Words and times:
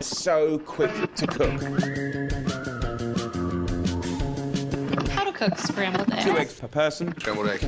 so 0.00 0.58
quick 0.60 0.90
to 1.14 1.26
cook. 1.26 1.60
How 5.10 5.24
to 5.24 5.32
cook 5.32 5.58
scrambled 5.58 6.12
eggs. 6.12 6.24
Two 6.24 6.36
eggs 6.38 6.54
per 6.54 6.68
person. 6.68 7.14
Scrambled 7.20 7.48
egg. 7.48 7.60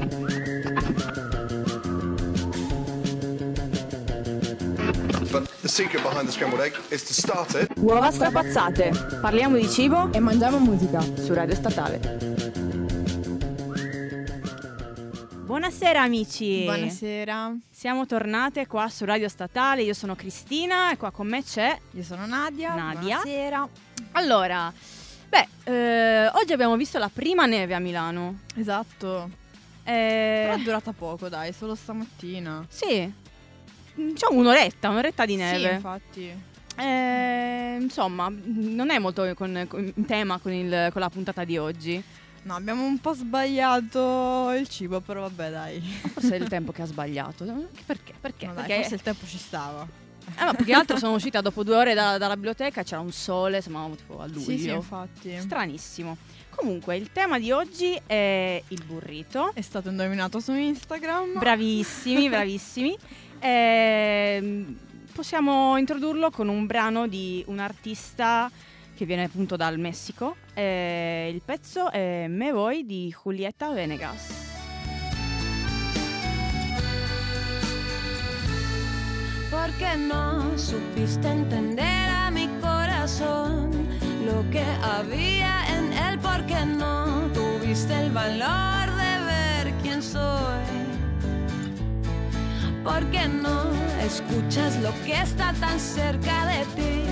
But 5.31 5.49
the 5.63 5.69
secret 5.69 6.03
behind 6.03 6.29
the 6.29 6.33
scrambled 6.33 6.61
egg 6.61 6.75
is 6.91 7.05
to 7.05 7.15
start 7.15 7.55
it 7.55 7.71
Uova 7.79 8.11
strapazzate. 8.11 8.91
Parliamo 9.21 9.57
di 9.57 9.69
cibo 9.69 10.13
e 10.13 10.21
mangiamo 10.21 10.59
musica. 10.59 11.01
su 11.17 11.33
Radio 11.33 11.55
Statale. 11.55 12.62
Buonasera 15.53 16.01
amici. 16.01 16.63
Buonasera, 16.65 17.55
Siamo 17.69 18.07
tornate 18.07 18.67
qua 18.67 18.89
su 18.89 19.05
Radio 19.05 19.29
Statale. 19.29 19.83
Io 19.83 19.93
sono 19.93 20.15
Cristina 20.17 20.91
e 20.91 20.97
qua 20.97 21.11
con 21.11 21.27
me 21.27 21.43
c'è. 21.45 21.79
io 21.91 22.03
sono 22.03 22.25
Nadia. 22.25 22.75
Nadia. 22.75 23.17
Buonasera. 23.21 23.69
Allora, 24.13 24.73
beh, 25.29 25.49
eh, 25.65 26.29
oggi 26.29 26.55
abbiamo 26.55 26.75
visto 26.77 26.97
la 26.99 27.11
prima 27.13 27.45
neve 27.45 27.75
a 27.75 27.81
Milano. 27.81 28.39
Esatto. 28.57 29.29
Eh, 29.85 30.45
Però 30.47 30.55
è 30.55 30.59
durata 30.63 30.93
poco, 30.93 31.29
dai, 31.29 31.53
solo 31.53 31.75
stamattina. 31.75 32.65
sì, 32.71 33.13
diciamo 33.95 34.39
un'oretta, 34.39 34.89
un'oretta 34.89 35.27
di 35.27 35.33
Sì, 35.35 35.39
neve. 35.39 35.73
infatti. 35.75 36.35
Eh, 36.79 37.77
insomma, 37.79 38.33
non 38.43 38.89
è 38.89 38.99
molto 38.99 39.31
con- 39.35 39.67
con- 39.69 39.93
in 39.95 40.07
tema 40.07 40.39
con, 40.39 40.51
il- 40.55 40.89
con 40.93 41.03
la 41.03 41.11
puntata 41.11 41.45
di 41.45 41.59
oggi. 41.59 42.03
No, 42.45 42.55
abbiamo 42.55 42.85
un 42.85 42.99
po' 42.99 43.15
sbagliato 43.15 44.53
il 44.59 44.69
cibo, 44.69 45.01
però 45.01 45.23
vabbè, 45.23 45.51
dai. 45.51 45.81
Forse 45.81 46.35
è 46.37 46.39
il 46.39 46.49
tempo 46.49 46.73
che 46.73 46.83
ha 46.83 46.87
sbagliato. 46.87 47.45
Perché? 47.87 48.13
Perché? 48.21 48.47
No, 48.47 48.55
dai, 48.55 48.65
Perché 48.67 48.81
forse 48.81 48.95
il 48.97 49.03
tempo 49.03 49.27
ci 49.27 49.39
stava. 49.39 49.87
Eh, 50.39 50.45
ma 50.45 50.55
più 50.55 50.65
che 50.65 50.73
altro 50.73 50.97
sono 50.99 51.15
uscita 51.15 51.41
dopo 51.41 51.63
due 51.63 51.77
ore 51.77 51.95
da- 51.95 52.19
dalla 52.19 52.35
biblioteca, 52.35 52.83
c'era 52.83 53.01
un 53.01 53.13
sole, 53.13 53.61
sembravamo 53.61 53.95
tipo 53.95 54.21
a 54.21 54.27
luglio. 54.27 54.41
Sì, 54.41 54.59
sì, 54.59 54.69
infatti. 54.71 55.39
Stranissimo. 55.39 56.17
Comunque, 56.51 56.97
il 56.97 57.11
tema 57.13 57.39
di 57.39 57.51
oggi 57.51 57.99
è 58.07 58.63
il 58.69 58.85
burrito. 58.85 59.53
È 59.55 59.61
stato 59.61 59.89
indovinato 59.89 60.39
su 60.41 60.53
Instagram. 60.53 61.39
Bravissimi, 61.39 62.29
bravissimi. 62.31 62.97
Ehm, 63.39 64.77
possiamo 65.13 65.77
introdurlo 65.77 66.31
con 66.31 66.49
un 66.49 66.67
brano 66.67 67.07
di 67.07 67.43
un 67.47 67.59
artista 67.59 68.51
che 68.95 69.05
viene 69.05 69.25
appunto 69.25 69.57
dal 69.57 69.79
Messico. 69.79 70.37
Eh, 70.55 71.31
il 71.33 71.41
pezzo 71.43 71.91
è 71.91 72.27
Me 72.29 72.53
Voy 72.53 72.85
di 72.85 73.11
Julieta 73.11 73.71
Venegas. 73.71 74.51
Porque 79.51 79.97
no 79.97 80.59
supiste 80.59 81.29
entender 81.29 82.09
a 82.11 82.31
mi 82.31 82.49
corazón 82.61 83.71
lo 84.27 84.45
que 84.51 84.65
había 84.83 85.65
en 85.77 85.93
él, 85.93 86.19
porque 86.19 86.65
no 86.67 87.31
tuviste 87.33 87.95
el 87.99 88.11
valor 88.11 88.91
de 88.97 89.25
ver 89.25 89.73
quién 89.83 90.03
soy. 90.03 90.65
Porque 92.85 93.27
no 93.29 93.71
escuchas 94.05 94.77
lo 94.81 94.91
que 95.05 95.15
está 95.15 95.55
tan 95.55 95.79
cerca 95.79 96.47
de 96.47 96.65
ti, 96.77 97.05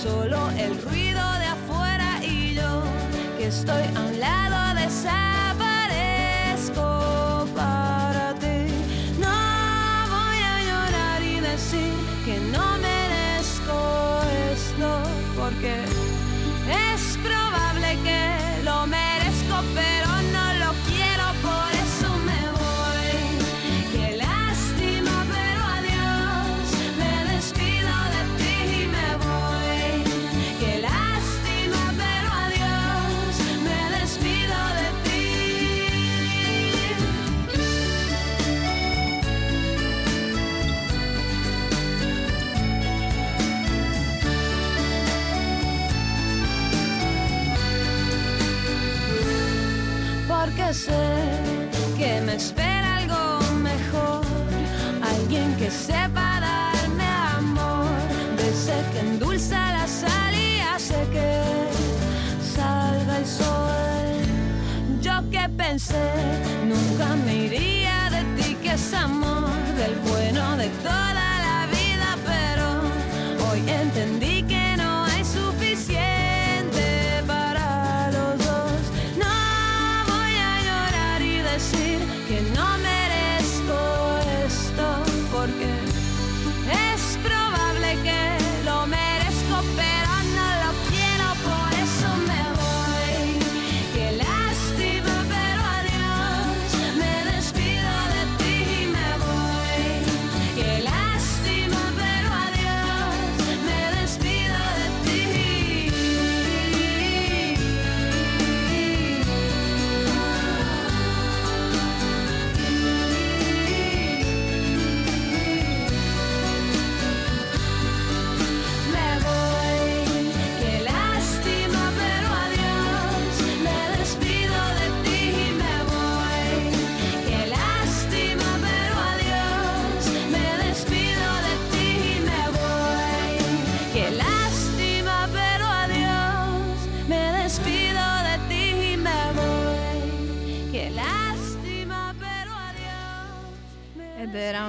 solo 0.00 0.50
el 0.58 0.80
ruido 0.82 1.15
estoy 3.46 3.82
a 3.94 4.00
un 4.00 4.18
lado 4.18 4.74
desaparezco 4.80 7.46
para 7.54 8.34
ti. 8.34 8.66
No 9.20 9.36
voy 10.14 10.38
a 10.52 10.54
llorar 10.68 11.22
y 11.22 11.38
decir 11.40 11.94
que 12.24 12.40
no 12.52 12.78
merezco 12.78 13.76
esto, 14.52 14.88
porque 15.38 15.74
say 50.76 51.05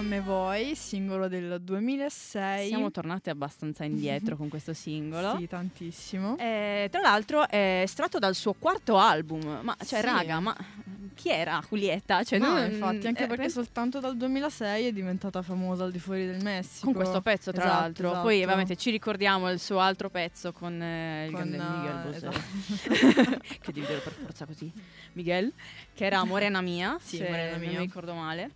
Me 0.07 0.21
Voi, 0.21 0.73
singolo 0.75 1.27
del 1.27 1.59
2006. 1.61 2.67
Siamo 2.69 2.91
tornate 2.91 3.29
abbastanza 3.29 3.83
indietro 3.83 4.37
con 4.37 4.47
questo 4.47 4.73
singolo. 4.73 5.35
Sì, 5.37 5.47
tantissimo. 5.47 6.37
Eh, 6.37 6.87
tra 6.89 7.01
l'altro 7.01 7.47
è 7.49 7.81
estratto 7.83 8.17
dal 8.17 8.33
suo 8.33 8.53
quarto 8.53 8.97
album. 8.97 9.59
Ma 9.63 9.75
cioè, 9.85 9.99
Sì. 9.99 10.05
raga, 10.05 10.39
ma 10.39 10.55
chi 11.13 11.29
era 11.29 11.61
Julieta? 11.67 12.23
Cioè, 12.23 12.39
no, 12.39 12.53
noi- 12.53 12.71
infatti, 12.71 13.07
anche 13.07 13.23
eh, 13.25 13.27
perché 13.27 13.43
per- 13.43 13.51
soltanto 13.51 13.99
dal 13.99 14.15
2006 14.15 14.85
è 14.87 14.91
diventata 14.93 15.41
famosa 15.41 15.83
al 15.83 15.91
di 15.91 15.99
fuori 15.99 16.25
del 16.25 16.41
Messico. 16.41 16.85
con 16.85 16.93
questo 16.93 17.21
pezzo, 17.21 17.51
tra 17.51 17.63
Esatto, 17.63 17.81
l'altro. 17.81 18.07
esatto. 18.07 18.23
Poi, 18.23 18.43
ovviamente, 18.43 18.75
ci 18.77 18.91
ricordiamo 18.91 19.51
il 19.51 19.59
suo 19.59 19.79
altro 19.79 20.09
pezzo 20.09 20.53
con 20.53 20.81
eh, 20.81 21.25
il 21.25 21.33
Con, 21.33 21.49
grande 21.49 21.57
Miguel 21.57 21.97
eh, 21.97 22.03
Bosé. 22.03 22.27
esatto. 22.27 23.37
che 23.59 23.71
devi 23.73 23.85
dire 23.85 23.99
per 23.99 24.13
forza 24.13 24.45
così. 24.45 24.71
Miguel, 25.13 25.51
che 25.93 26.05
era 26.05 26.23
Morena 26.23 26.61
Mia, 26.61 26.97
Sì, 27.01 27.17
se 27.17 27.23
Morena 27.29 27.51
non 27.51 27.59
Mia. 27.59 27.69
mi 27.71 27.77
ricordo 27.79 28.13
male. 28.13 28.51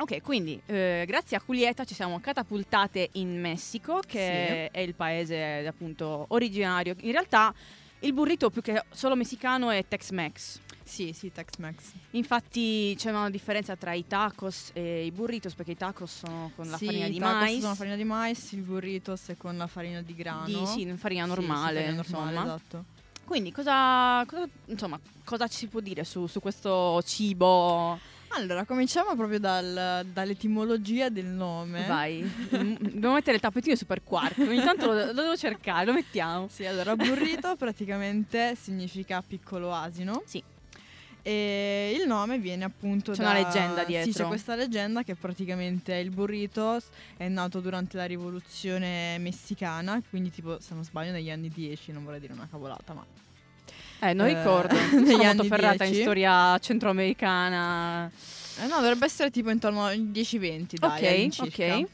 Ok, 0.00 0.22
quindi 0.22 0.60
eh, 0.66 1.02
grazie 1.08 1.36
a 1.36 1.42
Julieta 1.44 1.84
ci 1.84 1.92
siamo 1.94 2.20
catapultate 2.20 3.08
in 3.14 3.40
Messico, 3.40 4.00
che 4.06 4.70
è 4.70 4.78
il 4.78 4.94
paese 4.94 5.66
appunto 5.66 6.26
originario. 6.28 6.94
In 7.00 7.10
realtà 7.10 7.52
il 8.00 8.12
burrito 8.12 8.48
più 8.48 8.62
che 8.62 8.80
solo 8.90 9.16
messicano 9.16 9.70
è 9.70 9.84
Tex-Mex. 9.88 10.60
Sì, 10.84 11.12
sì, 11.12 11.32
Tex-Mex. 11.32 11.92
Infatti 12.12 12.94
c'è 12.96 13.10
una 13.10 13.28
differenza 13.28 13.74
tra 13.74 13.92
i 13.92 14.06
tacos 14.06 14.70
e 14.72 15.04
i 15.04 15.10
burritos 15.10 15.54
perché 15.54 15.72
i 15.72 15.76
tacos 15.76 16.18
sono 16.18 16.52
con 16.54 16.70
la 16.70 16.76
sì, 16.76 16.86
farina 16.86 17.06
i 17.06 17.10
di 17.10 17.18
mais. 17.18 17.60
sono 17.60 17.74
farina 17.74 17.96
di 17.96 18.04
mais, 18.04 18.52
il 18.52 18.60
burritos 18.62 19.26
è 19.30 19.36
con 19.36 19.56
la 19.56 19.66
farina 19.66 20.00
di 20.00 20.14
grano. 20.14 20.44
Di, 20.46 20.64
sì, 20.66 20.86
farina 20.96 21.24
Sì, 21.24 21.28
normale, 21.30 21.68
sì, 21.80 21.84
farina 21.84 22.02
normale, 22.02 22.30
insomma. 22.34 22.54
esatto. 22.54 22.84
Quindi 23.24 23.50
cosa, 23.52 24.24
cosa- 24.26 24.48
insomma, 24.66 24.98
cosa 25.24 25.48
ci 25.48 25.56
si 25.56 25.66
può 25.66 25.80
dire 25.80 26.04
su, 26.04 26.26
su 26.28 26.38
questo 26.40 27.02
cibo? 27.02 27.98
Allora, 28.30 28.64
cominciamo 28.64 29.14
proprio 29.16 29.38
dal- 29.40 30.06
dall'etimologia 30.12 31.08
del 31.08 31.26
nome. 31.26 31.86
Vai, 31.86 32.20
Mm, 32.56 32.74
dobbiamo 32.78 33.14
mettere 33.14 33.36
il 33.36 33.42
tappetino 33.42 33.74
super 33.74 34.02
quark. 34.04 34.38
Ogni 34.38 34.62
tanto 34.62 34.86
lo, 34.86 35.06
lo 35.06 35.12
devo 35.12 35.36
cercare, 35.36 35.86
lo 35.86 35.92
mettiamo. 35.92 36.46
Sì, 36.48 36.64
allora 36.66 36.94
burrito 36.94 37.56
praticamente 37.56 38.54
significa 38.60 39.22
piccolo 39.26 39.72
asino. 39.74 40.22
Sì. 40.26 40.42
E 41.22 41.96
il 42.00 42.06
nome 42.06 42.38
viene 42.38 42.64
appunto 42.64 43.12
C'è 43.12 43.22
da... 43.22 43.30
una 43.30 43.40
leggenda 43.40 43.80
Sì, 43.80 43.86
dietro. 43.86 44.12
c'è 44.12 44.24
questa 44.28 44.54
leggenda 44.54 45.02
che 45.02 45.14
praticamente 45.14 45.94
il 45.96 46.10
burrito 46.10 46.78
è 47.16 47.28
nato 47.28 47.60
durante 47.60 47.96
la 47.96 48.04
rivoluzione 48.04 49.18
messicana, 49.18 50.00
quindi 50.08 50.30
tipo, 50.30 50.58
se 50.60 50.74
non 50.74 50.84
sbaglio, 50.84 51.10
negli 51.12 51.30
anni 51.30 51.48
10, 51.48 51.92
non 51.92 52.04
vorrei 52.04 52.20
dire 52.20 52.32
una 52.34 52.46
cavolata, 52.50 52.92
ma... 52.94 53.04
Eh, 54.00 54.12
non 54.12 54.26
Eh, 54.26 54.34
ricordo. 54.34 54.74
negli 54.94 55.10
Sono 55.10 55.22
molto 55.24 55.44
ferrata 55.44 55.84
in 55.84 55.90
10. 55.90 56.00
storia 56.02 56.58
centroamericana. 56.58 58.10
Eh, 58.60 58.66
no, 58.66 58.76
dovrebbe 58.80 59.04
essere 59.06 59.30
tipo 59.30 59.50
intorno 59.50 59.84
ai 59.84 60.00
10-20, 60.00 60.78
dai, 60.78 61.26
Ok, 61.26 61.40
ok. 61.40 61.86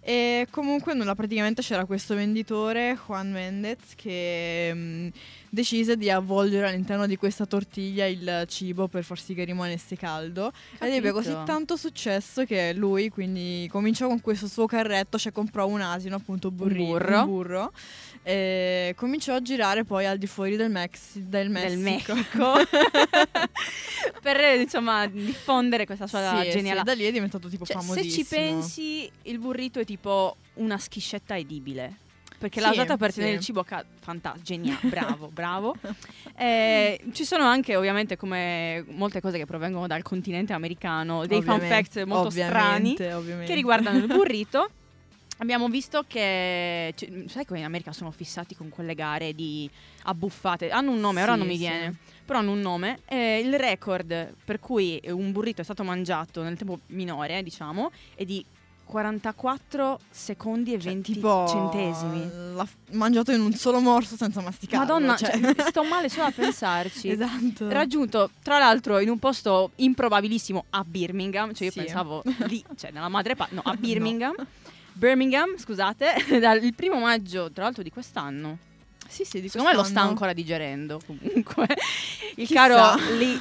E 0.00 0.46
comunque 0.50 0.94
nulla, 0.94 1.16
praticamente 1.16 1.62
c'era 1.62 1.84
questo 1.84 2.14
venditore, 2.14 2.96
Juan 3.06 3.32
Mendez, 3.32 3.94
che 3.96 4.70
mm, 4.72 5.08
decise 5.56 5.96
di 5.96 6.10
avvolgere 6.10 6.68
all'interno 6.68 7.06
di 7.06 7.16
questa 7.16 7.46
tortiglia 7.46 8.04
il 8.04 8.44
cibo 8.46 8.88
per 8.88 9.02
far 9.04 9.18
sì 9.18 9.32
che 9.32 9.44
rimanesse 9.44 9.96
caldo. 9.96 10.52
Ed 10.78 10.92
ebbe 10.92 11.10
Capito. 11.10 11.12
così 11.14 11.36
tanto 11.46 11.76
successo 11.76 12.44
che 12.44 12.74
lui 12.74 13.08
quindi 13.08 13.66
cominciò 13.72 14.06
con 14.06 14.20
questo 14.20 14.48
suo 14.48 14.66
carretto, 14.66 15.16
cioè 15.18 15.32
comprò 15.32 15.66
un 15.66 15.80
asino, 15.80 16.14
appunto 16.16 16.50
burri- 16.50 16.84
burro. 16.84 17.20
un 17.20 17.26
burro, 17.26 17.72
e 18.22 18.92
cominciò 18.96 19.34
a 19.34 19.40
girare 19.40 19.84
poi 19.84 20.04
al 20.04 20.18
di 20.18 20.26
fuori 20.26 20.56
del, 20.56 20.70
Mex- 20.70 21.14
del 21.14 21.50
Del 21.50 21.78
Messico. 21.78 22.14
Messico 22.14 22.52
per 24.20 24.58
insomma 24.60 25.06
diffondere 25.06 25.86
questa 25.86 26.06
sua 26.06 26.40
Sì, 26.42 26.50
sì, 26.50 26.56
geniale 26.58 26.82
da 26.82 26.92
lì 26.92 27.04
è 27.04 27.12
diventato 27.12 27.48
tipo 27.48 27.64
Cioè, 27.64 27.80
se 27.80 27.82
famosissimo. 27.82 28.12
ci 28.22 28.24
pensi, 28.28 29.10
il 29.22 29.38
burrito 29.38 29.80
è 29.80 29.84
tipo 29.86 30.36
una 30.54 30.76
schiscetta 30.76 31.36
edibile. 31.36 32.04
Perché 32.38 32.60
l'ha 32.60 32.70
usata 32.70 32.96
per 32.96 33.12
tenere 33.14 33.34
il 33.34 33.40
cibo 33.40 33.64
a 33.66 33.84
fantastico, 34.00 34.44
geniale, 34.44 34.78
bravo, 34.88 35.28
bravo. 35.32 35.74
Eh, 36.36 37.00
ci 37.12 37.24
sono 37.24 37.44
anche 37.44 37.76
ovviamente 37.76 38.16
come 38.16 38.84
molte 38.88 39.20
cose 39.20 39.38
che 39.38 39.46
provengono 39.46 39.86
dal 39.86 40.02
continente 40.02 40.52
americano, 40.52 41.26
dei 41.26 41.42
fun 41.42 41.54
Ovviamente, 41.54 41.90
fact 42.00 42.06
molto 42.06 42.30
strani 42.30 42.90
ovviamente, 42.90 43.12
ovviamente. 43.14 43.46
che 43.46 43.54
riguardano 43.54 43.98
il 43.98 44.06
burrito. 44.06 44.70
Abbiamo 45.38 45.68
visto 45.68 46.02
che, 46.06 46.94
cioè, 46.96 47.10
sai 47.26 47.44
che 47.44 47.58
in 47.58 47.64
America 47.64 47.92
sono 47.92 48.10
fissati 48.10 48.54
con 48.54 48.70
quelle 48.70 48.94
gare 48.94 49.34
di 49.34 49.68
abbuffate, 50.04 50.70
hanno 50.70 50.92
un 50.92 51.00
nome, 51.00 51.22
ora 51.22 51.32
Sì, 51.32 51.38
non 51.38 51.46
mi 51.46 51.54
sì. 51.54 51.58
viene, 51.60 51.94
però 52.24 52.38
hanno 52.38 52.52
un 52.52 52.60
nome. 52.60 53.00
Eh, 53.06 53.40
il 53.40 53.54
record 53.58 54.32
per 54.44 54.60
cui 54.60 54.98
un 55.08 55.32
burrito 55.32 55.60
è 55.60 55.64
stato 55.64 55.84
mangiato 55.84 56.42
nel 56.42 56.56
tempo 56.56 56.80
minore, 56.86 57.42
diciamo, 57.42 57.90
è 58.14 58.24
di 58.24 58.42
44 58.86 59.98
secondi 60.10 60.72
e 60.72 60.78
Cioè, 60.80 60.92
20 60.92 61.12
tipo 61.12 61.46
centesimi. 61.48 62.30
L'ha 62.54 62.66
mangiato 62.92 63.32
in 63.32 63.40
un 63.40 63.52
solo 63.54 63.80
morso 63.80 64.16
senza 64.16 64.40
masticarlo. 64.40 64.86
Madonna, 64.86 65.16
cioè. 65.16 65.38
cioè, 65.38 65.54
sto 65.68 65.84
male 65.84 66.08
solo 66.08 66.26
a 66.26 66.30
pensarci. 66.34 67.08
esatto. 67.10 67.68
Raggiunto 67.68 68.30
tra 68.42 68.58
l'altro 68.58 68.98
in 69.00 69.08
un 69.10 69.18
posto 69.18 69.72
improbabilissimo 69.76 70.64
a 70.70 70.84
Birmingham, 70.84 71.52
cioè 71.52 71.66
io 71.66 71.72
Sì. 71.72 71.78
pensavo 71.80 72.22
lì, 72.46 72.64
cioè 72.76 72.90
nella 72.92 73.08
madrepatria, 73.08 73.60
no, 73.64 73.70
a 73.70 73.74
Birmingham. 73.76 74.34
Birmingham, 74.92 75.58
scusate, 75.58 76.14
dal 76.40 76.62
il 76.62 76.74
primo 76.74 76.98
maggio, 76.98 77.50
tra 77.52 77.64
l'altro 77.64 77.82
di 77.82 77.90
quest'anno. 77.90 78.56
sì, 79.08 79.24
sì, 79.24 79.40
di 79.40 79.48
Secondo 79.48 79.72
me 79.72 79.76
lo 79.76 79.84
sta 79.84 80.00
ancora 80.00 80.32
digerendo 80.32 81.00
comunque. 81.04 81.66
Il 82.36 82.46
Chissà. 82.46 82.66
caro 82.66 83.02
Li- 83.18 83.40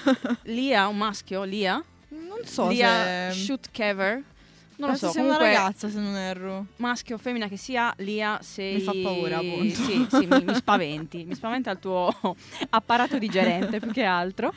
Lia, 0.54 0.88
un 0.88 0.98
maschio, 0.98 1.44
Lia? 1.44 1.82
Non 2.10 2.40
so 2.46 2.68
Lia 2.68 3.32
se... 3.32 3.40
Shootkever. 3.40 4.24
Non 4.78 4.90
lo 4.90 4.96
so, 4.96 5.06
una 5.08 5.14
comunque 5.14 5.46
ragazza 5.46 5.90
se 5.90 6.00
non 6.00 6.16
erro. 6.16 6.66
maschio 6.78 7.16
o 7.16 7.18
femmina 7.18 7.48
che 7.48 7.58
sia, 7.58 7.94
Lia 7.98 8.40
sei... 8.42 8.76
Mi 8.76 8.82
fa 8.82 8.94
paura, 9.02 9.38
appunto. 9.38 9.76
Sì, 9.84 10.06
sì, 10.10 10.26
mi, 10.26 10.44
mi 10.44 10.56
spaventi. 10.56 11.24
mi 11.24 11.36
spaventa 11.36 11.72
il 11.72 11.80
tuo 11.80 12.12
apparato 12.72 13.18
digerente 13.18 13.80
più 13.80 13.92
che 13.92 14.04
altro. 14.04 14.52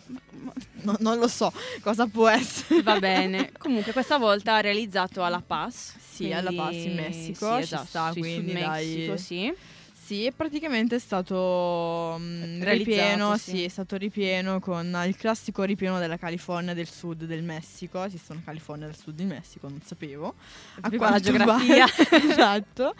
no- 0.83 0.97
non 1.01 1.19
lo 1.19 1.29
so 1.29 1.53
cosa 1.83 2.07
può 2.07 2.29
essere. 2.29 2.81
va 2.83 2.99
bene. 2.99 3.53
Comunque, 3.59 3.93
questa 3.93 4.17
volta 4.17 4.61
realizzato 4.61 5.23
alla 5.23 5.43
Paz. 5.47 5.95
Sì, 5.99 6.33
alla 6.33 6.51
quindi- 6.51 6.57
Paz 6.57 6.75
in 6.85 6.95
Messico, 6.95 7.55
Sì, 7.57 7.63
esatto, 7.63 7.87
sta, 7.87 8.13
sì, 8.13 8.21
quindi 8.21 8.53
Sud 8.53 8.61
dai. 8.61 8.87
Messico, 8.87 9.17
sì. 10.05 10.15
Sì, 10.15 10.27
è 10.27 10.33
praticamente 10.33 11.01
stato 11.01 12.17
mm, 12.21 12.63
Realizzato, 12.63 12.77
ripieno, 12.77 13.37
sì. 13.37 13.51
sì. 13.51 13.65
è 13.65 13.69
stato 13.69 13.97
ripieno 13.97 14.61
con 14.61 15.03
il 15.07 15.17
classico 15.17 15.65
ripieno 15.65 15.99
della 15.99 16.19
California 16.19 16.73
del 16.73 16.89
sud 16.89 17.25
del 17.25 17.43
Messico. 17.43 18.05
Esistono 18.05 18.41
California 18.45 18.87
del 18.87 18.97
sud 18.97 19.15
del 19.15 19.27
Messico, 19.27 19.69
non 19.69 19.81
sapevo. 19.85 20.35
A 20.83 20.89
Viva 20.89 21.11
la 21.11 21.19
geografia. 21.19 21.87
esatto. 22.31 22.95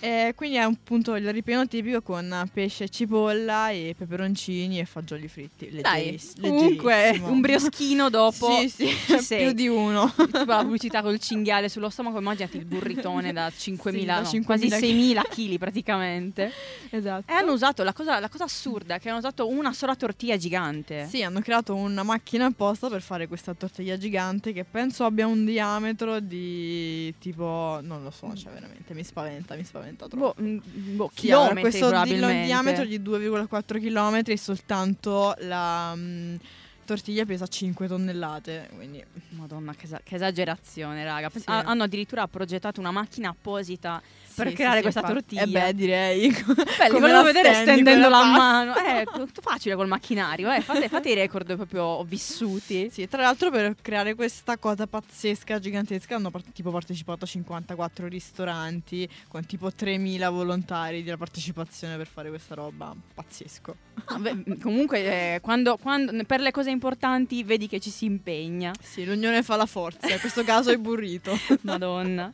Eh, 0.00 0.34
quindi 0.36 0.56
è 0.56 0.60
appunto 0.60 1.14
il 1.16 1.32
ripieno 1.32 1.66
tipico 1.66 2.02
con 2.02 2.50
pesce 2.52 2.84
e 2.84 2.88
cipolla 2.90 3.70
e 3.70 3.94
peperoncini 3.96 4.78
e 4.78 4.84
fagioli 4.84 5.26
fritti. 5.28 5.80
Dai, 5.80 6.20
comunque 6.40 7.18
un 7.22 7.40
brioschino 7.40 8.10
dopo. 8.10 8.58
Sì, 8.60 8.68
sì, 8.68 8.86
ci 9.06 9.18
sei. 9.24 9.44
più 9.44 9.52
di 9.52 9.68
uno. 9.68 10.12
tipo 10.14 10.44
la 10.44 10.60
pubblicità 10.62 11.00
col 11.00 11.18
cinghiale 11.18 11.70
sullo 11.70 11.88
stomaco, 11.88 12.18
immaginati 12.18 12.58
il 12.58 12.66
burritone 12.66 13.32
da 13.32 13.48
5.000, 13.48 13.98
Sì, 13.98 14.04
da 14.04 14.20
no, 14.20 14.28
5.000 14.28 14.42
quasi 14.44 14.68
kg. 14.68 14.74
6.000 14.74 15.22
kg 15.30 15.58
praticamente. 15.58 16.47
esatto. 16.90 17.30
E 17.32 17.34
hanno 17.34 17.52
usato, 17.52 17.82
la 17.82 17.92
cosa, 17.92 18.18
la 18.20 18.28
cosa 18.28 18.44
assurda, 18.44 18.96
è 18.96 19.00
che 19.00 19.08
hanno 19.08 19.18
usato 19.18 19.48
una 19.48 19.72
sola 19.72 19.94
tortiglia 19.96 20.36
gigante. 20.36 21.06
Sì, 21.08 21.22
hanno 21.22 21.40
creato 21.40 21.74
una 21.74 22.02
macchina 22.02 22.46
apposta 22.46 22.88
per 22.88 23.02
fare 23.02 23.26
questa 23.28 23.54
tortiglia 23.54 23.96
gigante 23.96 24.52
che 24.52 24.64
penso 24.64 25.04
abbia 25.04 25.26
un 25.26 25.44
diametro 25.44 26.20
di 26.20 27.14
tipo, 27.18 27.78
non 27.82 28.02
lo 28.02 28.10
so, 28.10 28.34
cioè 28.34 28.52
veramente 28.52 28.94
mi 28.94 29.04
spaventa, 29.04 29.54
mi 29.54 29.64
spaventa 29.64 30.06
troppo. 30.08 30.34
Boh, 30.40 30.42
mm, 30.42 30.96
boh, 30.96 31.10
Sì, 31.14 31.30
allora, 31.30 31.60
questo 31.60 31.90
di- 32.02 32.14
diametro 32.44 32.84
di 32.84 33.00
2,4 33.00 33.78
km 33.80 34.22
e 34.26 34.36
soltanto 34.36 35.34
la 35.40 35.94
mm, 35.94 36.36
tortiglia 36.84 37.24
pesa 37.26 37.46
5 37.46 37.86
tonnellate, 37.86 38.70
quindi 38.74 39.04
Madonna, 39.30 39.74
che, 39.74 39.84
esa- 39.84 40.00
che 40.02 40.14
esagerazione, 40.14 41.04
raga. 41.04 41.28
Sì. 41.30 41.42
Ha- 41.44 41.60
hanno 41.64 41.82
addirittura 41.82 42.26
progettato 42.28 42.80
una 42.80 42.90
macchina 42.90 43.28
apposita 43.28 44.00
per 44.42 44.48
sì, 44.50 44.54
creare 44.56 44.76
sì, 44.76 44.82
questa 44.82 45.00
infatti. 45.00 45.18
tortiglia. 45.36 45.42
Eh 45.42 45.46
beh, 45.46 45.74
direi. 45.74 46.28
Beh, 46.30 46.84
li 46.84 46.88
Come 46.88 47.00
volevo 47.00 47.22
vedere 47.22 47.54
stendendo 47.54 48.08
la 48.08 48.24
mano. 48.24 48.74
Eh, 48.88 49.04
tutto 49.04 49.42
facile 49.42 49.74
col 49.74 49.86
macchinario, 49.86 50.50
eh. 50.50 50.60
Fate, 50.62 50.88
fate 50.88 51.10
i 51.10 51.14
record 51.14 51.54
proprio 51.56 52.02
vissuti. 52.04 52.88
Sì, 52.98 53.06
tra 53.06 53.22
l'altro 53.22 53.50
per 53.50 53.74
creare 53.80 54.14
questa 54.14 54.56
cosa 54.56 54.86
pazzesca, 54.86 55.58
gigantesca, 55.58 56.16
hanno 56.16 56.30
par- 56.30 56.42
tipo 56.52 56.70
partecipato 56.70 57.24
a 57.24 57.28
54 57.28 58.06
ristoranti 58.08 59.08
con 59.28 59.44
tipo 59.46 59.68
3.000 59.68 60.30
volontari 60.30 61.02
della 61.02 61.16
partecipazione 61.16 61.96
per 61.96 62.06
fare 62.06 62.28
questa 62.28 62.54
roba. 62.54 62.94
Pazzesco. 63.14 63.76
Ah, 64.06 64.18
beh, 64.18 64.58
comunque, 64.60 65.34
eh, 65.34 65.40
quando, 65.40 65.76
quando- 65.76 66.12
per 66.24 66.40
le 66.40 66.50
cose 66.50 66.70
importanti 66.70 67.42
vedi 67.44 67.66
che 67.68 67.78
ci 67.80 67.90
si 67.90 68.04
impegna. 68.06 68.72
Sì, 68.80 69.04
l'unione 69.04 69.42
fa 69.42 69.56
la 69.56 69.66
forza, 69.66 70.08
in 70.08 70.20
questo 70.20 70.44
caso 70.44 70.70
è 70.70 70.76
burrito. 70.76 71.36
Madonna. 71.62 72.30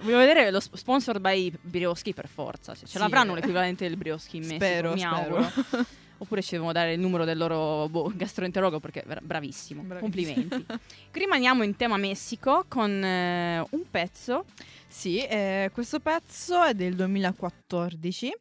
Voglio 0.00 0.18
vedere 0.18 0.50
lo 0.50 0.60
sp- 0.60 0.76
sponsor 0.76 1.20
by 1.20 1.47
Brioschi 1.60 2.12
per 2.14 2.28
forza. 2.28 2.72
Cioè, 2.74 2.84
ce 2.86 2.92
Sì. 2.92 2.98
l'avranno 2.98 3.34
l'equivalente 3.34 3.86
del 3.88 3.96
Brioschi 3.96 4.36
in 4.36 4.42
Messico, 4.44 4.64
Spero, 4.64 4.92
mi 4.92 5.00
spero. 5.00 5.14
auguro. 5.16 5.50
Oppure 6.20 6.42
ci 6.42 6.50
devono 6.52 6.72
dare 6.72 6.94
il 6.94 6.98
numero 6.98 7.24
del 7.24 7.38
loro 7.38 7.88
boh, 7.88 8.10
gastroenterologo 8.12 8.80
perché 8.80 9.02
è 9.02 9.18
bravissimo. 9.22 9.82
Bravissimo. 9.82 10.00
Complimenti. 10.00 10.66
Rimaniamo 11.12 11.62
in 11.62 11.76
tema 11.76 11.96
Messico 11.96 12.64
con 12.66 12.90
eh, 13.04 13.60
un 13.70 13.82
pezzo. 13.90 14.44
Sì, 14.88 15.18
eh, 15.24 15.70
questo 15.72 16.00
pezzo 16.00 16.60
è 16.64 16.74
del 16.74 16.96
2014 16.96 18.32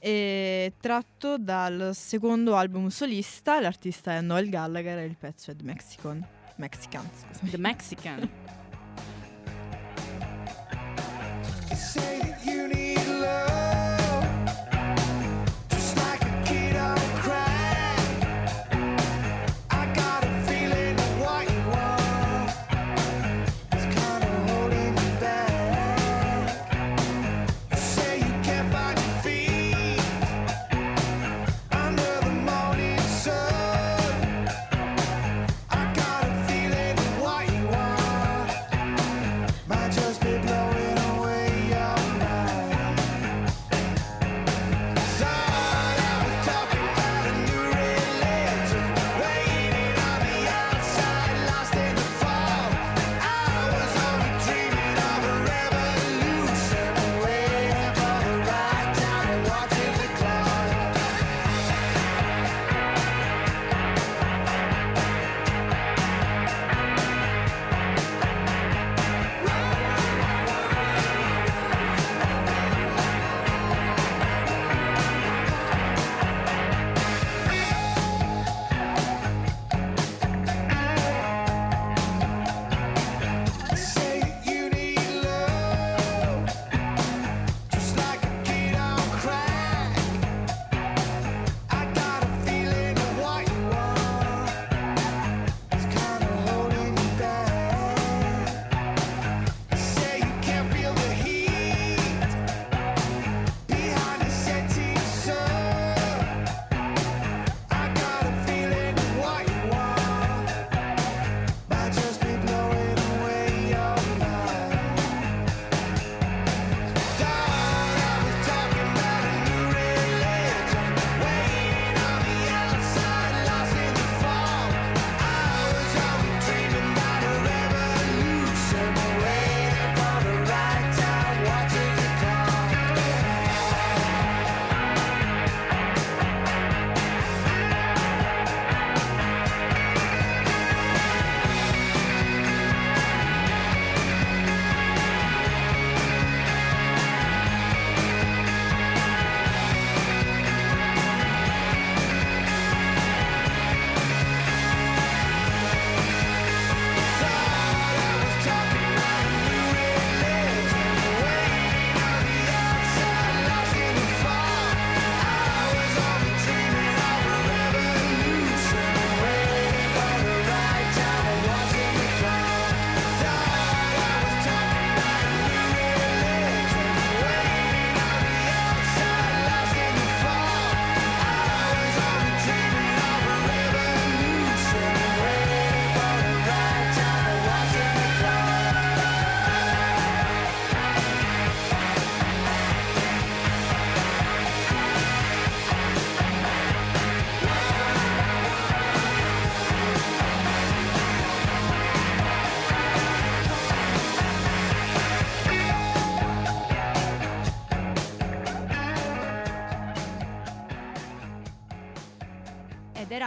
e 0.00 0.72
tratto 0.80 1.38
dal 1.38 1.92
secondo 1.94 2.56
album 2.56 2.88
solista, 2.88 3.60
l'artista 3.60 4.16
è 4.16 4.20
Noel 4.20 4.48
Gallagher 4.48 4.98
e 4.98 5.04
il 5.04 5.16
pezzo 5.16 5.52
è 5.52 5.54
The 5.56 5.62
Mexican. 5.62 6.26
Mexican, 6.56 7.08
scusami. 7.14 7.50
The 7.50 7.58
Mexican. 7.58 8.30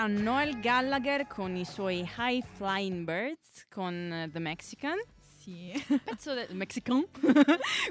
era 0.05 0.21
Noel 0.21 0.59
Gallagher 0.59 1.25
con 1.27 1.55
i 1.55 1.65
suoi 1.65 2.07
High 2.17 2.43
Flying 2.55 3.03
Birds 3.05 3.65
con 3.69 3.93
eh, 3.93 4.29
The 4.31 4.39
Mexican. 4.39 4.97
Sì. 5.41 5.71
pezzo 6.03 6.33
del 6.33 6.47
Mexican, 6.55 7.05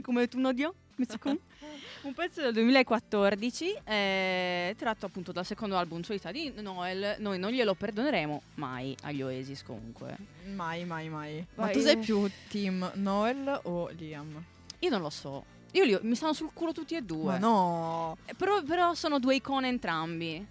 come 0.02 0.26
tu 0.28 0.38
Nadia, 0.40 0.73
Mexican. 0.97 1.38
Un 2.02 2.12
pezzo 2.12 2.40
del 2.42 2.52
2014, 2.52 3.78
eh, 3.85 4.75
tratto 4.76 5.06
appunto 5.06 5.33
dal 5.33 5.44
secondo 5.47 5.76
album 5.76 6.02
solista 6.02 6.30
di 6.30 6.52
Noel. 6.59 7.16
Noi 7.18 7.38
non 7.38 7.50
glielo 7.50 7.75
perdoneremo 7.75 8.42
mai 8.56 8.94
agli 9.02 9.23
Oasis 9.23 9.62
comunque. 9.62 10.16
Mai, 10.54 10.85
mai, 10.85 11.09
mai. 11.09 11.47
Ma 11.54 11.64
Vai. 11.64 11.73
tu 11.73 11.80
sei 11.80 11.97
più 11.97 12.28
team 12.49 12.90
Noel 12.94 13.61
o 13.64 13.88
Liam? 13.97 14.42
Io 14.80 14.90
non 14.90 15.00
lo 15.00 15.11
so. 15.11 15.44
Io 15.73 15.85
li 15.85 15.94
ho- 15.94 16.00
mi 16.02 16.14
stanno 16.14 16.35
sul 16.35 16.50
culo 16.52 16.73
tutti 16.73 16.94
e 16.94 17.02
due. 17.02 17.33
Ma 17.33 17.38
no. 17.38 18.16
Eh, 18.26 18.35
Però, 18.35 18.62
però 18.62 18.94
sono 18.94 19.18
due 19.18 19.37
icone 19.37 19.66
entrambi. 19.68 20.47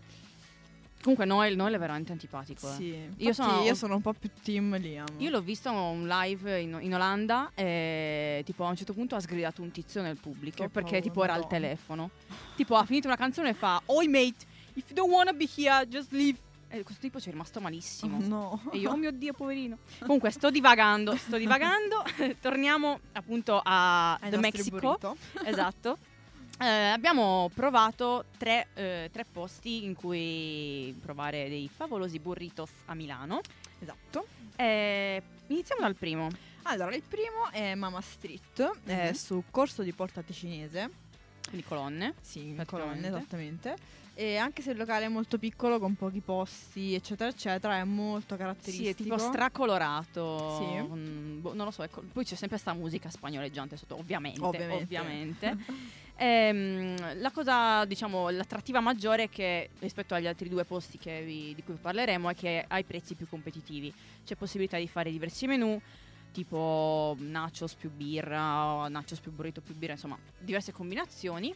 Comunque 1.03 1.25
Noel, 1.25 1.55
Noel 1.57 1.73
è 1.73 1.77
veramente 1.77 2.11
antipatico. 2.13 2.67
eh. 2.71 2.75
Sì. 2.75 2.85
Io 2.87 3.09
Io, 3.17 3.33
sono- 3.33 3.61
io 3.61 3.75
sono 3.75 3.95
un 3.95 4.01
po' 4.01 4.13
più 4.13 4.29
team 4.41 4.77
Liam. 4.79 5.05
Io 5.17 5.29
l'ho 5.29 5.41
visto 5.41 5.69
un 5.71 6.07
live 6.07 6.61
in, 6.61 6.77
in 6.81 6.95
Olanda 6.95 7.51
e 7.53 8.41
tipo 8.45 8.63
a 8.65 8.69
un 8.69 8.75
certo 8.77 8.93
punto 8.93 9.15
ha 9.15 9.19
sgridato 9.19 9.61
un 9.61 9.69
tizio 9.71 10.01
nel 10.01 10.15
pubblico 10.17 10.63
Che 10.63 10.69
perché 10.69 10.89
paura, 10.91 11.01
tipo 11.01 11.23
era 11.25 11.33
al 11.33 11.47
telefono. 11.47 12.09
tipo 12.55 12.75
ha 12.77 12.85
finito 12.85 13.07
una 13.07 13.17
canzone 13.17 13.49
e 13.49 13.53
fa 13.53 13.81
Oi 13.87 14.07
mate, 14.07 14.45
if 14.75 14.85
you 14.89 14.93
don't 14.95 15.11
wanna 15.11 15.33
be 15.33 15.47
here, 15.57 15.85
just 15.87 16.11
leave. 16.11 16.37
E 16.69 16.81
questo 16.83 17.01
tipo 17.01 17.19
ci 17.19 17.27
è 17.29 17.31
rimasto 17.31 17.59
malissimo. 17.59 18.17
No. 18.25 18.59
E 18.71 18.77
io, 18.77 18.89
oh 18.91 18.95
mio 18.95 19.11
Dio, 19.11 19.33
poverino. 19.33 19.77
Comunque, 19.99 20.31
sto 20.31 20.49
divagando, 20.49 21.15
sto 21.17 21.37
divagando. 21.37 22.01
Torniamo 22.41 22.99
appunto 23.11 23.61
a 23.63 24.13
Ai 24.15 24.29
The 24.31 24.37
Mexico. 24.37 24.79
burrito. 24.79 25.15
Esatto. 25.43 25.97
Eh, 26.59 26.65
abbiamo 26.65 27.49
provato 27.53 28.25
tre, 28.37 28.67
eh, 28.75 29.09
tre 29.11 29.25
posti 29.25 29.83
in 29.83 29.95
cui 29.95 30.95
provare 31.01 31.49
dei 31.49 31.69
favolosi 31.73 32.19
burritos 32.19 32.69
a 32.85 32.93
Milano. 32.93 33.41
Esatto. 33.79 34.27
Eh, 34.55 35.21
iniziamo 35.47 35.81
dal 35.81 35.95
primo. 35.95 36.29
Allora, 36.63 36.95
il 36.95 37.01
primo 37.01 37.49
è 37.51 37.75
Mama 37.75 37.99
Street, 38.01 38.83
è 38.85 39.07
Mhm. 39.07 39.13
su 39.13 39.43
Corso 39.51 39.81
di 39.83 39.91
Porta 39.91 40.21
Ticinese. 40.21 40.89
Quindi 41.45 41.65
colonne. 41.67 42.13
Sì, 42.21 42.55
colonne, 42.65 43.07
esattamente. 43.07 43.75
E 44.15 44.37
anche 44.37 44.61
se 44.61 44.71
il 44.71 44.77
locale 44.77 45.05
è 45.05 45.07
molto 45.07 45.39
piccolo, 45.39 45.79
con 45.79 45.95
pochi 45.95 46.21
posti, 46.21 46.93
eccetera, 46.93 47.29
eccetera, 47.31 47.77
è 47.77 47.83
molto 47.83 48.35
Sì, 48.35 48.41
caratteristico. 48.41 48.89
è 48.89 48.95
tipo 48.95 49.17
stracolorato. 49.17 50.57
Sì. 50.59 50.87
con- 50.87 51.37
boh, 51.41 51.53
non 51.55 51.65
lo 51.65 51.71
so, 51.71 51.81
ecco, 51.81 52.03
poi 52.13 52.23
c'è 52.23 52.35
sempre 52.35 52.59
sta 52.59 52.73
musica 52.73 53.09
spagnoleggiante 53.09 53.75
sotto, 53.75 53.97
ovviamente. 53.97 54.39
Ovviamente. 54.41 54.83
ovviamente. 54.83 55.57
Ehm, 56.15 57.19
la 57.21 57.31
cosa, 57.31 57.85
diciamo, 57.85 58.29
l'attrattiva 58.29 58.79
maggiore 58.79 59.29
che 59.29 59.71
rispetto 59.79 60.13
agli 60.13 60.27
altri 60.27 60.47
due 60.47 60.63
posti 60.63 60.99
vi- 61.01 61.55
di 61.55 61.63
cui 61.63 61.73
parleremo 61.73 62.29
è 62.29 62.35
che 62.35 62.63
ha 62.67 62.77
i 62.77 62.83
prezzi 62.83 63.15
più 63.15 63.27
competitivi. 63.27 63.91
C'è 64.23 64.35
possibilità 64.35 64.77
di 64.77 64.87
fare 64.87 65.09
diversi 65.09 65.47
menù, 65.47 65.77
tipo 66.31 67.15
nachos 67.19 67.73
più 67.73 67.89
birra, 67.89 68.87
nachos 68.89 69.19
più 69.21 69.31
burrito 69.31 69.59
più 69.61 69.73
birra, 69.75 69.93
insomma, 69.93 70.17
diverse 70.37 70.71
combinazioni. 70.71 71.53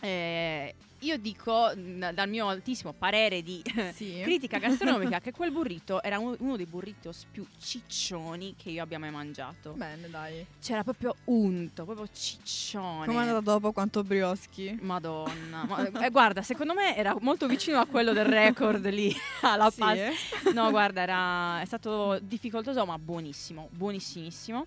Eh, 0.00 0.74
io 1.00 1.18
dico, 1.18 1.70
dal 1.74 2.28
mio 2.28 2.48
altissimo 2.48 2.92
parere 2.92 3.42
di 3.42 3.62
Sì. 3.94 4.20
critica 4.22 4.58
gastronomica, 4.58 5.20
che 5.20 5.30
quel 5.30 5.52
burrito 5.52 6.02
era 6.02 6.18
uno, 6.18 6.34
uno 6.38 6.56
dei 6.56 6.66
burritos 6.66 7.26
più 7.30 7.46
ciccioni 7.58 8.54
che 8.56 8.70
io 8.70 8.82
abbia 8.82 8.98
mai 8.98 9.10
mangiato. 9.10 9.72
Bene, 9.72 10.08
dai. 10.08 10.46
C'era 10.60 10.82
proprio 10.82 11.14
unto, 11.24 11.84
proprio 11.84 12.08
ciccione. 12.10 13.06
Come 13.06 13.18
è 13.18 13.20
andata 13.20 13.40
dopo 13.40 13.72
quanto 13.72 14.02
brioschi? 14.02 14.78
Madonna, 14.80 15.64
Ma- 15.66 15.86
eh, 16.06 16.10
guarda, 16.10 16.42
secondo 16.42 16.72
me 16.74 16.96
era 16.96 17.14
molto 17.20 17.46
vicino 17.46 17.78
a 17.78 17.86
quello 17.86 18.12
del 18.12 18.24
record 18.24 18.88
lì 18.88 19.14
alla 19.42 19.70
Sì, 19.70 19.82
eh? 19.82 20.12
No, 20.52 20.70
guarda, 20.70 21.02
era, 21.02 21.60
è 21.60 21.64
stato 21.66 22.18
difficoltoso, 22.20 22.84
ma 22.86 22.98
buonissimo, 22.98 23.68
buonissimissimo. 23.70 24.66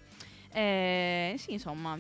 Eh, 0.52 1.36
sì, 1.38 1.54
insomma, 1.54 2.00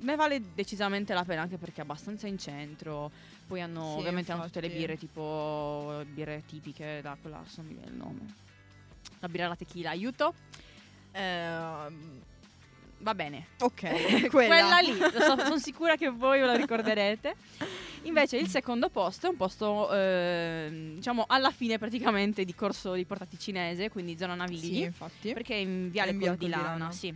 ne 0.00 0.16
vale 0.16 0.40
decisamente 0.54 1.14
la 1.14 1.24
pena 1.24 1.42
anche 1.42 1.56
perché 1.56 1.80
è 1.80 1.84
abbastanza 1.84 2.26
in 2.26 2.38
centro. 2.38 3.10
Poi 3.46 3.60
hanno 3.60 3.92
Sì, 3.94 3.98
ovviamente 3.98 4.32
hanno 4.32 4.44
tutte 4.44 4.60
le 4.60 4.70
birre 4.70 4.96
tipo 4.96 6.02
birre 6.06 6.42
tipiche 6.46 7.00
da 7.02 7.16
quella, 7.20 7.42
non 7.56 7.66
mi 7.66 7.74
viene 7.74 7.90
il 7.90 7.96
nome. 7.96 8.34
La 9.20 9.28
birra 9.28 9.46
alla 9.46 9.56
tequila, 9.56 9.90
aiuto. 9.90 10.34
Ehm, 11.12 12.20
Va 13.02 13.14
bene. 13.14 13.46
ok, 13.60 14.28
Quella, 14.28 14.28
quella. 14.28 14.78
lì, 14.80 14.92
sono 15.20 15.58
sicura 15.58 15.96
che 15.96 16.10
voi 16.10 16.40
ve 16.40 16.46
la 16.46 16.54
ricorderete. 16.54 17.34
Invece 18.02 18.36
il 18.36 18.46
secondo 18.46 18.90
posto 18.90 19.26
è 19.26 19.30
un 19.30 19.36
posto, 19.36 19.90
ehm, 19.92 20.96
diciamo, 20.96 21.24
alla 21.26 21.50
fine 21.50 21.78
praticamente 21.78 22.44
di 22.44 22.54
corso 22.54 22.92
di 22.92 23.04
Porta 23.06 23.24
Ticinese, 23.24 23.88
quindi 23.88 24.18
zona 24.18 24.34
Navigli. 24.34 24.74
Sì, 24.74 24.82
infatti. 24.82 25.32
Perché 25.32 25.54
è 25.54 25.58
in 25.58 25.90
Viale 25.90 26.10
in 26.10 26.20
Cordilana, 26.20 26.62
Cordilana. 26.66 26.92
sì. 26.92 27.14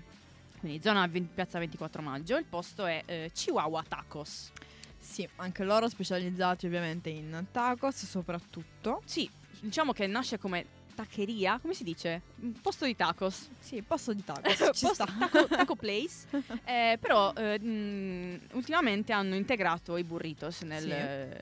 Quindi 0.64 0.80
zona 0.82 1.06
ve- 1.06 1.20
piazza 1.20 1.58
24 1.58 2.00
maggio. 2.00 2.38
Il 2.38 2.46
posto 2.46 2.86
è 2.86 3.02
eh, 3.04 3.30
Chihuahua 3.34 3.84
Tacos. 3.86 4.50
Sì, 4.98 5.28
anche 5.36 5.62
loro 5.62 5.90
specializzati 5.90 6.64
ovviamente 6.64 7.10
in 7.10 7.44
tacos 7.52 8.06
soprattutto. 8.06 9.02
Sì, 9.04 9.28
diciamo 9.60 9.92
che 9.92 10.06
nasce 10.06 10.38
come 10.38 10.64
tacheria, 10.94 11.58
come 11.60 11.74
si 11.74 11.84
dice? 11.84 12.22
Un 12.36 12.58
posto 12.62 12.86
di 12.86 12.96
tacos. 12.96 13.50
Sì, 13.58 13.82
posto 13.82 14.14
di 14.14 14.24
tacos, 14.24 14.56
ci 14.72 14.86
Posto-. 14.86 15.04
Taco, 15.18 15.46
taco 15.48 15.76
place. 15.76 16.26
Eh, 16.64 16.96
però 16.98 17.34
eh, 17.36 17.58
mh, 17.60 18.40
ultimamente 18.52 19.12
hanno 19.12 19.34
integrato 19.34 19.98
i 19.98 20.02
burritos 20.04 20.62
nel, 20.62 20.80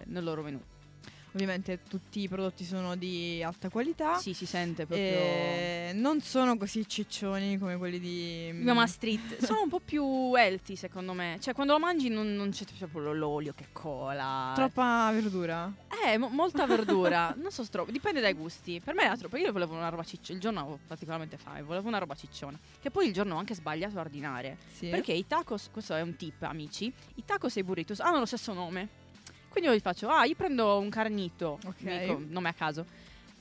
Sì. 0.01 0.11
nel 0.11 0.25
loro 0.25 0.43
menù. 0.43 0.61
Ovviamente 1.35 1.81
tutti 1.89 2.21
i 2.21 2.29
prodotti 2.29 2.65
sono 2.65 2.95
di 2.95 3.43
alta 3.43 3.69
qualità. 3.71 4.19
Sì, 4.19 4.35
si 4.35 4.47
sente 4.47 4.87
proprio. 4.87 5.07
E 5.07 5.91
non 5.95 6.21
sono 6.21 6.57
così 6.57 6.87
ciccioni 6.87 7.59
come 7.59 7.77
quelli 7.77 7.99
di 7.99 8.51
Mama 8.55 8.87
Street 8.87 9.43
sono 9.45 9.63
un 9.63 9.69
po' 9.69 9.81
più 9.81 10.35
healthy 10.35 10.77
secondo 10.77 11.13
me. 11.13 11.39
Cioè, 11.41 11.55
quando 11.55 11.73
lo 11.73 11.79
mangi 11.79 12.09
non, 12.09 12.35
non 12.35 12.51
c'è 12.51 12.65
proprio 12.79 13.13
l'olio 13.13 13.53
che 13.55 13.69
cola. 13.73 14.53
Troppa 14.55 15.11
verdura. 15.13 15.73
Eh, 16.05 16.19
mo- 16.19 16.29
molta 16.29 16.67
verdura. 16.67 17.35
non 17.39 17.51
so, 17.51 17.65
troppo. 17.69 17.91
Dipende 17.91 18.21
dai 18.21 18.35
gusti. 18.35 18.81
Per 18.83 18.95
me 18.95 19.05
era 19.05 19.17
troppo. 19.17 19.37
Io 19.37 19.53
volevo 19.53 19.75
una 19.75 19.89
roba 19.89 20.03
cicciona. 20.05 20.35
Il 20.35 20.41
giorno 20.41 20.61
avevo 20.61 20.79
particolarmente 20.87 21.37
fame. 21.39 21.63
Volevo 21.63 21.89
una 21.89 21.99
roba 21.99 22.15
cicciona. 22.15 22.59
Che 22.81 22.91
poi 22.91 23.07
il 23.07 23.13
giorno 23.13 23.37
ho 23.37 23.39
anche 23.39 23.55
sbagliato 23.55 23.99
a 23.99 24.01
ordinare. 24.01 24.59
Sì. 24.73 24.89
Perché 24.89 25.13
i 25.13 25.27
tacos, 25.27 25.69
questo 25.73 25.95
è 25.95 26.03
un 26.03 26.17
tip, 26.17 26.43
amici. 26.43 26.93
I 27.15 27.25
tacos 27.25 27.57
e 27.57 27.61
i 27.61 27.63
burritos 27.63 28.01
hanno 28.01 28.19
lo 28.19 28.27
stesso 28.27 28.53
nome. 28.53 29.01
Quindi 29.53 29.69
io 29.69 29.77
gli 29.77 29.81
faccio, 29.81 30.09
ah, 30.09 30.25
io 30.25 30.35
prendo 30.35 30.79
un 30.79 30.89
carnito. 30.89 31.59
Ok. 31.67 31.83
Mi 31.83 31.99
dico, 31.99 32.23
nome 32.27 32.49
a 32.49 32.55
caso. 32.55 32.87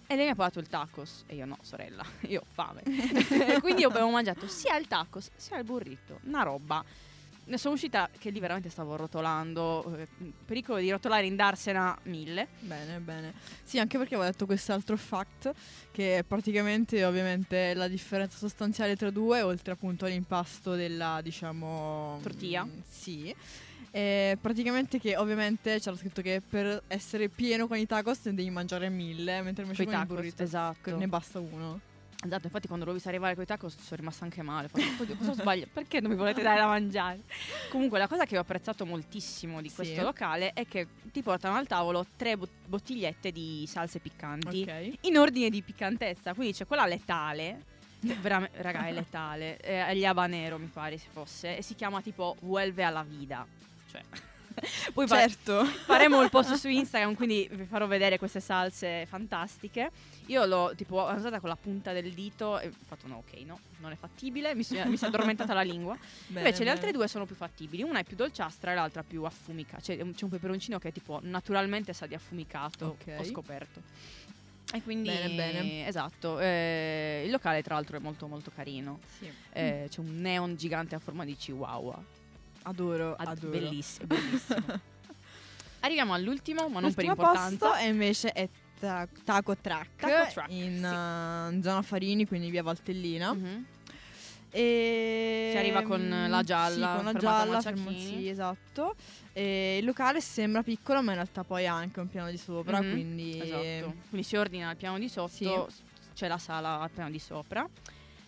E 0.08 0.16
lei 0.18 0.26
mi 0.26 0.32
ha 0.32 0.36
pagato 0.36 0.60
il 0.60 0.68
tacos. 0.68 1.24
E 1.26 1.36
io 1.36 1.46
no, 1.46 1.58
sorella, 1.62 2.04
io 2.28 2.42
ho 2.42 2.46
fame. 2.52 2.84
Quindi 3.62 3.84
io 3.84 3.88
avevo 3.88 4.10
mangiato 4.10 4.46
sia 4.50 4.76
il 4.76 4.88
tacos 4.88 5.30
sia 5.38 5.58
il 5.58 5.64
burrito. 5.64 6.20
Una 6.24 6.44
roba. 6.44 6.84
Ne 7.46 7.58
sono 7.58 7.76
uscita 7.76 8.10
che 8.20 8.30
lì 8.30 8.42
veramente 8.42 8.70
stavo 8.70 8.98
rotolando. 8.98 9.98
eh, 9.98 10.08
pericolo 10.46 10.80
di 10.80 10.92
rotolare 10.92 11.26
in 11.26 11.38
darsena 11.38 11.98
mille. 12.04 12.50
Bene, 12.60 13.00
bene. 13.00 13.34
Sì, 13.64 13.80
anche 13.80 13.98
perché 13.98 14.16
avevo 14.16 14.30
detto 14.30 14.46
quest'altro 14.46 14.98
fact 14.98 15.54
che 15.92 16.18
è 16.18 16.24
praticamente 16.24 17.06
ovviamente 17.06 17.74
la 17.74 17.88
differenza 17.88 18.38
sostanziale 18.38 18.98
tra 18.98 19.12
due, 19.12 19.42
oltre 19.42 19.72
appunto 19.72 20.04
all'impasto 20.04 20.76
della, 20.76 21.22
diciamo... 21.24 22.20
Tortilla? 22.22 22.66
mm, 22.66 22.80
sì. 22.86 23.34
E 23.94 24.38
praticamente 24.40 25.00
che 25.00 25.18
ovviamente 25.18 25.78
c'era 25.80 25.96
scritto 25.98 26.22
che 26.22 26.42
per 26.48 26.84
essere 26.88 27.28
pieno 27.28 27.68
con 27.68 27.78
i 27.78 27.86
tacos 27.86 28.20
ne 28.26 28.34
devi 28.36 28.50
mangiare 28.50 28.88
mille, 28.90 29.42
mentre 29.42 29.64
invece 29.64 29.84
con 29.84 29.94
i 29.94 29.96
tacos, 29.98 30.16
burrito 30.16 30.44
esatto. 30.44 30.98
ne 30.98 31.08
basta 31.08 31.40
uno. 31.40 31.80
Esatto, 32.24 32.46
infatti 32.46 32.68
quando 32.68 32.86
l'ho 32.86 32.94
vista 32.94 33.10
arrivare 33.10 33.34
con 33.34 33.44
i 33.44 33.48
tacos 33.48 33.74
sono 33.76 33.96
rimasta 34.00 34.24
anche 34.24 34.42
male. 34.44 34.70
Ho 34.72 34.78
fatto, 34.78 35.02
"Oddio, 35.04 35.16
cosa 35.18 35.34
sbaglio? 35.42 35.66
Perché 35.74 36.00
non 36.00 36.12
mi 36.12 36.16
volete 36.18 36.42
dare 36.44 36.60
da 36.60 36.68
mangiare? 36.68 37.22
Comunque 37.72 37.98
la 38.00 38.08
cosa 38.08 38.26
che 38.26 38.38
ho 38.38 38.42
apprezzato 38.42 38.86
moltissimo 38.86 39.60
di 39.60 39.70
Sì. 39.70 39.76
questo 39.76 40.04
locale 40.04 40.54
è 40.54 40.66
che 40.68 40.88
ti 41.12 41.22
portano 41.24 41.56
al 41.58 41.66
tavolo 41.68 42.06
tre 42.16 42.38
bot- 42.38 42.50
bottigliette 42.68 43.32
di 43.32 43.66
salse 43.68 44.00
piccanti 44.00 44.62
Ok. 44.62 44.94
in 45.02 45.18
ordine 45.18 45.50
di 45.50 45.62
piccantezza. 45.64 46.34
Quindi 46.36 46.54
c'è 46.54 46.68
quella 46.68 46.86
letale, 46.86 47.64
raga, 48.54 48.86
è 48.86 48.94
letale, 48.94 49.58
è 49.58 49.80
agli 49.80 50.06
habanero 50.06 50.58
mi 50.60 50.70
pare 50.72 50.98
se 51.00 51.08
fosse, 51.12 51.58
e 51.58 51.62
si 51.64 51.74
chiama 51.76 52.02
tipo 52.02 52.38
Vuelve 52.42 52.84
alla 52.84 53.04
vida. 53.04 53.46
Cioè... 53.92 54.02
Poi 54.94 55.08
Certo. 55.08 55.64
faremo 55.64 56.22
il 56.22 56.30
post 56.30 56.54
su 56.56 56.68
Instagram, 56.70 57.16
quindi 57.16 57.48
vi 57.52 57.64
farò 57.66 57.88
vedere 57.88 58.18
queste 58.18 58.42
salse 58.42 59.06
fantastiche. 59.06 59.90
Io 60.28 60.46
l'ho 60.46 60.74
tipo 60.76 61.02
usata 61.02 61.40
con 61.40 61.48
la 61.50 61.56
punta 61.56 61.94
del 61.94 62.12
dito 62.12 62.60
e 62.60 62.68
ho 62.68 62.72
fatto 62.86 63.08
no, 63.08 63.24
ok, 63.26 63.38
no, 63.46 63.60
non 63.80 63.92
è 63.92 63.96
fattibile, 63.96 64.54
mi 64.54 64.64
si, 64.64 64.80
mi 64.86 64.98
si 64.98 65.06
è 65.06 65.08
addormentata 65.08 65.54
la 65.54 65.62
lingua. 65.62 65.96
Bene, 66.28 66.40
Invece 66.40 66.60
le 66.60 66.66
bene. 66.66 66.70
altre 66.72 66.92
due 66.92 67.08
sono 67.08 67.26
più 67.26 67.36
fattibili, 67.36 67.82
una 67.82 68.00
è 68.00 68.04
più 68.04 68.18
dolciastra 68.18 68.74
e 68.74 68.76
l'altra 68.76 69.04
più 69.04 69.24
affumica. 69.24 69.80
Cioè 69.80 69.96
c'è 69.98 70.24
un 70.26 70.30
peperoncino 70.30 70.80
che 70.80 70.92
tipo 70.92 71.20
naturalmente 71.24 71.94
sa 71.94 72.06
di 72.06 72.14
affumicato, 72.14 72.98
Ok. 73.02 73.20
ho 73.20 73.24
scoperto. 73.24 73.82
E 74.74 74.82
quindi 74.84 75.10
Bene, 75.10 75.34
bene. 75.36 75.88
esatto, 75.88 76.40
eh, 76.40 77.24
il 77.26 77.32
locale 77.32 77.62
tra 77.64 77.76
l'altro 77.76 77.98
è 77.98 78.00
molto 78.00 78.28
molto 78.28 78.52
carino. 78.54 79.00
Sì. 79.18 79.30
Eh, 79.54 79.88
C'è 79.90 80.00
un 80.02 80.20
neon 80.22 80.56
gigante 80.56 80.94
a 80.96 81.00
forma 81.00 81.24
di 81.26 81.36
chihuahua. 81.36 82.20
Adoro, 82.64 83.16
Ad- 83.18 83.28
adoro. 83.28 83.52
Bellissimo, 83.52 84.08
bellissimo. 84.08 84.64
Arriviamo 85.82 86.14
all'ultimo, 86.14 86.68
ma 86.70 86.80
non 86.80 86.94
per 86.94 87.06
L'ultimo 87.06 87.28
importanza. 87.28 87.68
posto 87.70 87.84
e 87.84 87.88
invece 87.88 88.32
è 88.34 88.48
ta- 88.80 89.08
Taco 89.24 89.58
Track, 89.58 89.96
Taco 89.96 90.32
Truck, 90.32 90.50
in 90.52 90.76
sì. 90.78 91.58
eh, 91.58 91.64
zona 91.64 91.82
Farini, 91.82 92.28
quindi 92.28 92.50
via 92.52 92.62
Valtellina. 92.64 93.34
Mhm. 93.34 93.66
E... 94.54 95.50
Si 95.54 95.58
arriva 95.58 95.82
con 95.84 96.08
la 96.28 96.44
gialla, 96.44 96.74
Sì, 96.74 96.96
con 96.96 97.06
la 97.06 97.12
fermata 97.12 97.20
gialla, 97.20 97.52
Macciacchini. 97.54 97.84
fermo- 97.86 98.00
sì, 98.20 98.28
esatto. 98.28 98.96
E 99.34 99.78
il 99.80 99.86
locale 99.86 100.20
sembra 100.22 100.62
piccolo, 100.62 101.02
ma 101.02 101.12
in 101.12 101.16
realtà 101.18 101.44
poi 101.44 101.66
ha 101.68 101.74
anche 101.74 102.00
un 102.02 102.10
piano 102.10 102.30
di 102.30 102.38
sopra, 102.38 102.82
Mhm, 102.82 102.92
quindi... 102.92 103.40
Esatto. 103.42 103.96
Quindi 104.10 104.28
si 104.28 104.36
ordina 104.36 104.70
al 104.70 104.76
piano 104.76 105.00
di 105.00 105.08
sotto, 105.08 105.70
s- 105.70 105.82
c'è 106.14 106.28
la 106.28 106.38
sala 106.38 106.82
al 106.82 106.90
piano 106.92 107.10
di 107.10 107.20
sopra. 107.20 107.68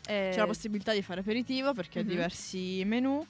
Eh, 0.07 0.29
C'è 0.33 0.37
la 0.37 0.45
possibilità 0.45 0.91
di 0.93 1.01
fare 1.01 1.19
aperitivo 1.19 1.73
perché 1.73 2.01
Mhm. 2.01 2.07
ha 2.07 2.09
diversi 2.09 2.83
menu. 2.85 3.25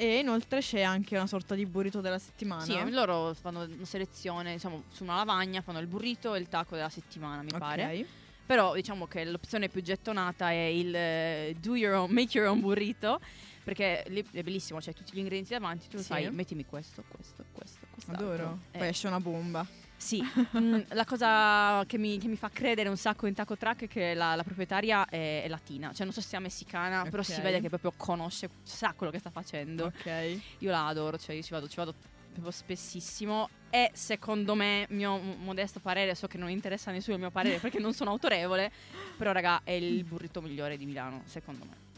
E 0.00 0.20
inoltre 0.20 0.60
c'è 0.60 0.80
anche 0.80 1.14
una 1.14 1.26
sorta 1.26 1.54
di 1.54 1.66
burrito 1.66 2.00
della 2.00 2.18
settimana. 2.18 2.62
Sì, 2.62 2.90
loro 2.90 3.34
fanno 3.34 3.64
una 3.64 3.84
selezione, 3.84 4.54
diciamo, 4.54 4.84
su 4.90 5.02
una 5.02 5.16
lavagna 5.16 5.60
fanno 5.60 5.78
il 5.78 5.86
burrito 5.86 6.34
e 6.34 6.38
il 6.38 6.48
taco 6.48 6.74
della 6.74 6.88
settimana, 6.88 7.42
mi 7.42 7.50
Ok. 7.52 7.58
pare. 7.58 8.06
Però 8.46 8.72
diciamo 8.74 9.06
che 9.06 9.26
l'opzione 9.26 9.68
più 9.68 9.82
gettonata 9.82 10.50
è 10.52 10.54
il 10.54 10.94
eh, 10.96 11.54
do 11.60 11.74
your 11.76 11.96
own, 11.96 12.10
make 12.12 12.34
your 12.38 12.48
own 12.48 12.60
burrito. 12.60 13.20
Perché 13.62 14.04
lì 14.08 14.24
è 14.32 14.42
bellissimo, 14.42 14.78
c'hai 14.80 14.94
tutti 14.94 15.12
gli 15.12 15.18
ingredienti 15.18 15.52
davanti, 15.52 15.86
tu 15.86 15.98
Sì. 15.98 16.04
sai, 16.04 16.30
mettimi 16.30 16.64
questo, 16.64 17.04
questo, 17.06 17.44
questo, 17.52 17.86
questo. 17.90 18.10
Adoro. 18.10 18.58
Poi 18.72 18.88
esce 18.88 19.06
una 19.06 19.20
bomba. 19.20 19.66
Sì, 20.00 20.22
mm, 20.56 20.80
la 20.88 21.04
cosa 21.04 21.84
che 21.86 21.98
mi, 21.98 22.18
che 22.18 22.26
mi 22.26 22.36
fa 22.36 22.48
credere 22.48 22.88
un 22.88 22.96
sacco 22.96 23.26
in 23.26 23.34
Taco 23.34 23.54
Truck 23.58 23.82
è 23.82 23.86
che 23.86 24.14
la, 24.14 24.34
la 24.34 24.42
proprietaria 24.42 25.04
è, 25.04 25.42
è 25.42 25.48
latina, 25.48 25.92
cioè 25.92 26.04
non 26.04 26.14
so 26.14 26.22
se 26.22 26.28
sia 26.28 26.40
messicana, 26.40 27.04
però 27.10 27.22
si 27.22 27.38
vede 27.42 27.60
che 27.60 27.68
proprio 27.68 27.92
conosce, 27.94 28.48
sa 28.62 28.94
quello 28.96 29.12
che 29.12 29.18
sta 29.18 29.28
facendo. 29.28 29.84
Ok. 29.84 30.40
Io 30.58 30.70
la 30.70 30.86
adoro, 30.86 31.18
cioè 31.18 31.36
io 31.36 31.42
ci 31.42 31.52
vado, 31.52 31.68
ci 31.68 31.76
vado 31.76 31.94
proprio 32.32 32.50
spessissimo 32.50 33.50
e 33.68 33.90
secondo 33.92 34.54
me, 34.54 34.86
mio 34.88 35.18
modesto 35.18 35.80
parere, 35.80 36.14
so 36.14 36.26
che 36.26 36.38
non 36.38 36.48
interessa 36.48 36.88
a 36.88 36.94
nessuno 36.94 37.16
il 37.16 37.20
mio 37.20 37.30
parere 37.30 37.58
perché 37.60 37.78
non 37.78 37.92
sono 37.92 38.10
autorevole, 38.10 38.72
però 39.18 39.32
raga 39.32 39.60
è 39.64 39.72
il 39.72 40.02
burrito 40.04 40.40
migliore 40.40 40.78
di 40.78 40.86
Milano, 40.86 41.22
secondo 41.26 41.66
me. 41.66 41.89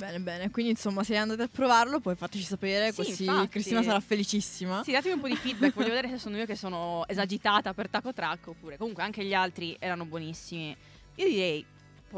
Bene, 0.00 0.18
bene. 0.18 0.50
Quindi 0.50 0.70
insomma, 0.70 1.04
se 1.04 1.14
andate 1.16 1.42
a 1.42 1.48
provarlo, 1.48 2.00
poi 2.00 2.16
fateci 2.16 2.42
sapere, 2.44 2.90
Sì, 2.90 2.96
così 2.96 3.24
infatti. 3.24 3.48
Cristina 3.48 3.82
sarà 3.82 4.00
felicissima. 4.00 4.82
Sì, 4.82 4.92
datemi 4.92 5.14
un 5.14 5.20
po' 5.20 5.28
di 5.28 5.36
feedback, 5.36 5.74
voglio 5.74 5.88
vedere 5.92 6.08
se 6.08 6.16
sono 6.18 6.38
io 6.38 6.46
che 6.46 6.56
sono 6.56 7.06
esagitata 7.06 7.74
per 7.74 7.90
Taco 7.90 8.14
Truck 8.14 8.46
oppure 8.48 8.78
comunque 8.78 9.02
anche 9.02 9.22
gli 9.24 9.34
altri 9.34 9.76
erano 9.78 10.06
buonissimi. 10.06 10.74
Io 11.16 11.28
direi 11.28 11.64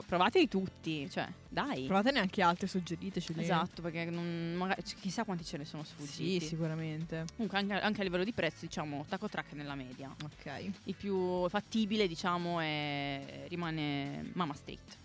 provateli 0.07 0.49
tutti, 0.49 1.11
cioè 1.11 1.29
dai. 1.49 1.85
Provate 1.87 2.13
neanche 2.13 2.41
altri, 2.41 2.69
suggeriteci. 2.69 3.35
Esatto, 3.37 3.83
perché 3.83 4.05
non, 4.05 4.55
magari, 4.57 4.83
chissà 5.01 5.25
quanti 5.25 5.45
ce 5.45 5.59
ne 5.59 5.65
sono 5.65 5.83
Sì, 5.83 5.91
sfuggiti. 5.91 6.47
sicuramente. 6.47 7.25
Comunque 7.35 7.59
anche, 7.59 7.75
anche 7.75 8.01
a 8.01 8.05
livello 8.05 8.25
di 8.25 8.33
prezzo, 8.33 8.59
diciamo, 8.61 9.05
Taco 9.09 9.29
Truck 9.29 9.53
è 9.53 9.55
nella 9.57 9.75
media. 9.75 10.15
Ok. 10.23 10.71
Il 10.85 10.95
più 10.95 11.49
fattibile, 11.49 12.07
diciamo, 12.07 12.61
è, 12.61 13.45
rimane 13.49 14.31
Mama 14.35 14.55
Street. 14.55 14.97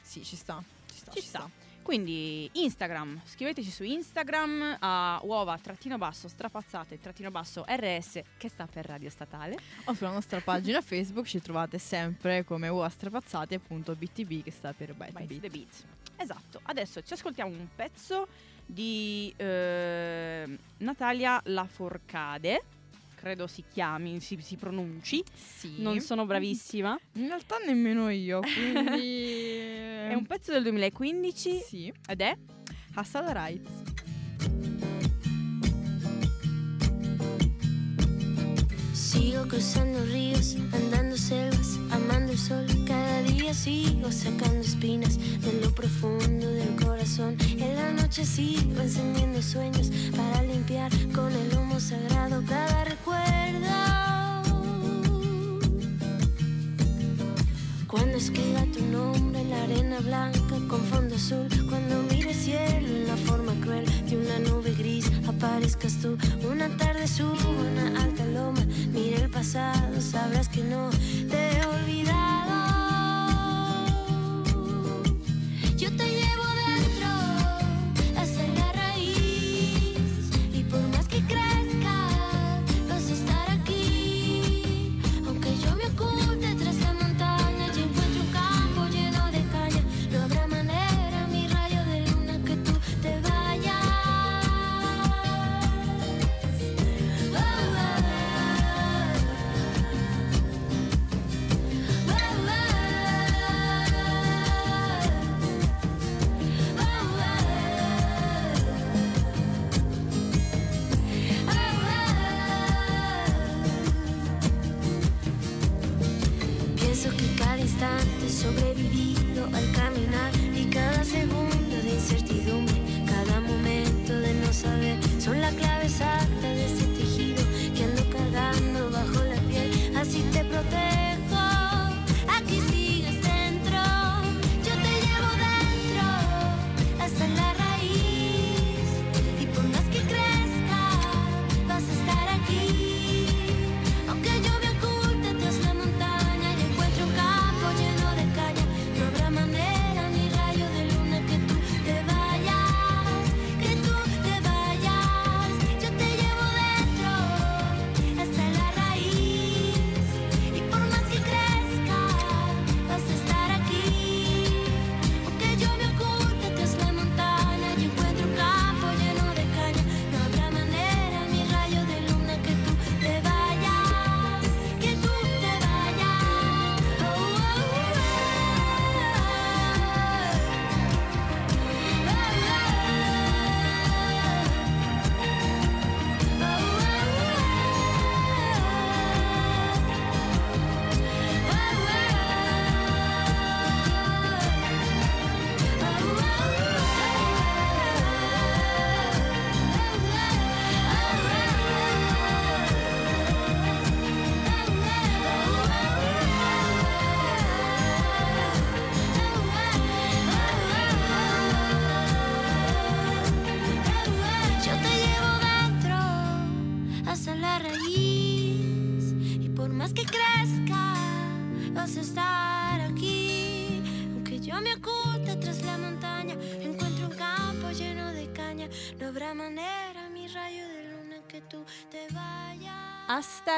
Sì, 0.00 0.24
ci 0.24 0.36
sta. 0.36 0.62
Ci 0.90 0.96
sta. 0.96 1.12
Ci 1.12 1.20
sta. 1.20 1.50
Quindi 1.82 2.48
Instagram, 2.52 3.20
scriveteci 3.24 3.70
su 3.70 3.82
Instagram 3.82 4.76
a 4.80 5.18
uova 5.24 5.58
trattino 5.58 5.98
basso 5.98 6.28
strapazzate 6.28 7.00
trattino 7.00 7.30
basso 7.30 7.64
rs 7.66 8.20
che 8.36 8.48
sta 8.48 8.66
per 8.66 8.84
Radio 8.86 9.10
Statale. 9.10 9.56
O 9.84 9.94
sulla 9.94 10.10
nostra 10.12 10.40
pagina 10.40 10.80
Facebook 10.82 11.26
ci 11.26 11.40
trovate 11.40 11.78
sempre 11.78 12.44
come 12.44 12.68
uastrapazzati.btb 12.68 14.42
che 14.44 14.50
sta 14.50 14.72
per 14.72 14.94
Byte 14.94 15.12
Beat. 15.24 15.40
the 15.40 15.48
Beat. 15.48 15.84
Esatto, 16.16 16.60
adesso 16.64 17.02
ci 17.02 17.12
ascoltiamo 17.14 17.50
un 17.50 17.66
pezzo 17.74 18.28
di 18.66 19.32
eh, 19.36 20.58
Natalia 20.78 21.40
Laforcade, 21.44 22.62
credo 23.16 23.46
si 23.48 23.64
chiami, 23.68 24.20
si, 24.20 24.38
si 24.40 24.56
pronunci, 24.56 25.24
Sì. 25.34 25.76
non 25.78 25.98
sono 26.00 26.24
bravissima. 26.26 26.96
In 27.14 27.26
realtà 27.26 27.56
nemmeno 27.66 28.10
io, 28.10 28.40
quindi... 28.40 29.88
È 30.08 30.14
un 30.14 30.26
pezzo 30.26 30.52
del 30.52 30.62
2015 30.62 31.60
Sì. 31.66 31.92
ed 32.08 32.20
è 32.20 32.36
Hustle 32.96 33.32
Rights. 33.32 33.70
Sigo 38.92 39.46
cruzando 39.46 40.02
ríos, 40.12 40.56
andando 40.72 41.16
selvas, 41.16 41.78
amando 41.90 42.32
el 42.32 42.38
sol. 42.38 42.66
Cada 42.86 43.22
día 43.22 43.52
sigo 43.54 44.10
sacando 44.10 44.60
espinas 44.60 45.18
de 45.40 45.60
lo 45.60 45.72
profundo 45.74 46.46
del 46.50 46.74
corazón. 46.84 47.36
En 47.58 47.74
la 47.76 47.92
noche 47.92 48.24
sigo 48.24 48.80
encendiendo 48.80 49.40
sueños 49.42 49.90
para 50.16 50.42
limpiar 50.42 50.90
con 51.14 51.32
el 51.32 51.56
humo 51.56 51.78
sagrado 51.80 52.42
cada 52.46 52.84
recuerdo. 52.84 54.19
Cuando 57.90 58.18
escriba 58.18 58.64
tu 58.72 58.84
nombre 58.84 59.40
en 59.40 59.50
la 59.50 59.64
arena 59.64 59.98
blanca 59.98 60.56
con 60.68 60.80
fondo 60.84 61.16
azul, 61.16 61.48
cuando 61.68 62.04
mire 62.04 62.32
cielo 62.32 62.86
en 62.86 63.08
la 63.08 63.16
forma 63.16 63.52
cruel 63.60 63.84
de 64.08 64.16
una 64.16 64.38
nube 64.38 64.72
gris, 64.74 65.10
aparezcas 65.26 66.00
tú. 66.00 66.16
Una 66.48 66.68
tarde 66.76 67.08
subo 67.08 67.34
una 67.50 68.00
alta 68.00 68.24
loma, 68.26 68.64
mire 68.92 69.16
el 69.16 69.28
pasado, 69.28 70.00
sabrás 70.00 70.48
que 70.48 70.62
no 70.62 70.90
te 71.28 71.59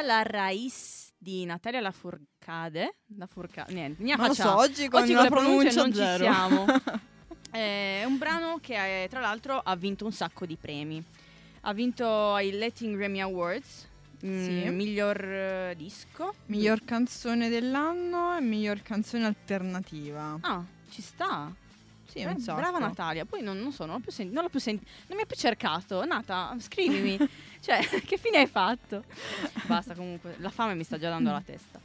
la 0.03 0.23
raiz 0.23 1.11
di 1.17 1.45
Natalia 1.45 1.81
Lafourcade. 1.81 2.97
Lafourcade, 3.17 3.73
niente, 3.73 4.03
niente 4.03 4.21
Non 4.21 4.29
lo 4.31 4.35
so, 4.35 4.57
oggi 4.57 4.89
con 4.89 5.03
Oggi 5.03 5.13
la 5.13 5.21
con 5.21 5.29
pronunce 5.31 5.73
pronuncia 5.73 5.83
non 5.83 5.93
zero. 5.93 6.25
ci 6.25 6.31
siamo. 6.33 6.67
È 7.51 8.03
un 8.07 8.19
brano 8.19 8.59
che 8.61 9.05
eh, 9.05 9.09
tra 9.09 9.21
l'altro 9.21 9.59
ha 9.59 9.77
vinto 9.77 10.05
un 10.05 10.13
sacco 10.13 10.47
di 10.47 10.57
premi. 10.57 11.03
Ha 11.63 11.73
vinto 11.73 12.35
ai 12.35 12.59
Latin 12.59 12.97
Grammy 12.97 13.21
Awards, 13.21 13.87
mm, 14.27 14.45
Sì. 14.45 14.69
miglior 14.71 15.23
eh, 15.25 15.75
disco. 15.77 16.35
Miglior 16.47 16.83
canzone 16.85 17.49
dell'anno 17.49 18.37
e 18.37 18.41
miglior 18.41 18.83
canzone 18.83 19.27
alternativa. 19.27 20.37
Ah, 20.41 20.65
ci 20.91 21.03
sta. 21.03 21.55
Sì, 22.13 22.41
sacco. 22.43 22.61
brava 22.61 22.79
Natalia. 22.79 23.25
Poi 23.25 23.43
non, 23.43 23.59
non 23.59 23.73
so, 23.73 23.85
non 23.87 23.97
l'ho 23.97 24.01
più 24.01 24.13
sentito. 24.13 24.41
Non, 24.41 24.51
senti- 24.61 24.87
non 25.07 25.17
mi 25.17 25.23
ha 25.23 25.27
più 25.27 25.37
cercato. 25.37 26.05
Nata, 26.05 26.55
scrivimi. 26.59 27.17
cioè, 27.61 27.81
che 28.05 28.19
fine 28.19 28.39
hai 28.39 28.47
fatto? 28.47 29.05
Basta, 29.65 29.95
comunque, 29.95 30.37
la 30.39 30.51
fame 30.51 30.75
mi 30.75 30.85
sta 30.85 30.99
già 30.99 31.09
dando 31.09 31.31
alla 31.31 31.43
testa. 31.45 31.81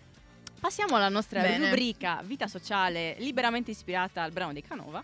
Passiamo 0.60 0.96
alla 0.96 1.10
nostra 1.10 1.42
Bene. 1.42 1.70
rubrica 1.70 2.22
Vita 2.24 2.48
sociale, 2.48 3.16
liberamente 3.20 3.72
ispirata 3.72 4.24
al 4.24 4.32
brano 4.32 4.54
di 4.54 4.62
Canova. 4.62 5.04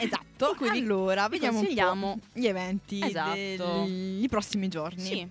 Esatto. 0.00 0.54
Vi- 0.60 0.68
allora, 0.68 1.28
vediamo 1.28 1.60
un 1.60 2.18
gli 2.32 2.46
eventi 2.46 3.00
Esatto. 3.02 3.34
degli 3.84 4.28
prossimi 4.28 4.68
giorni. 4.68 5.02
Sì, 5.02 5.28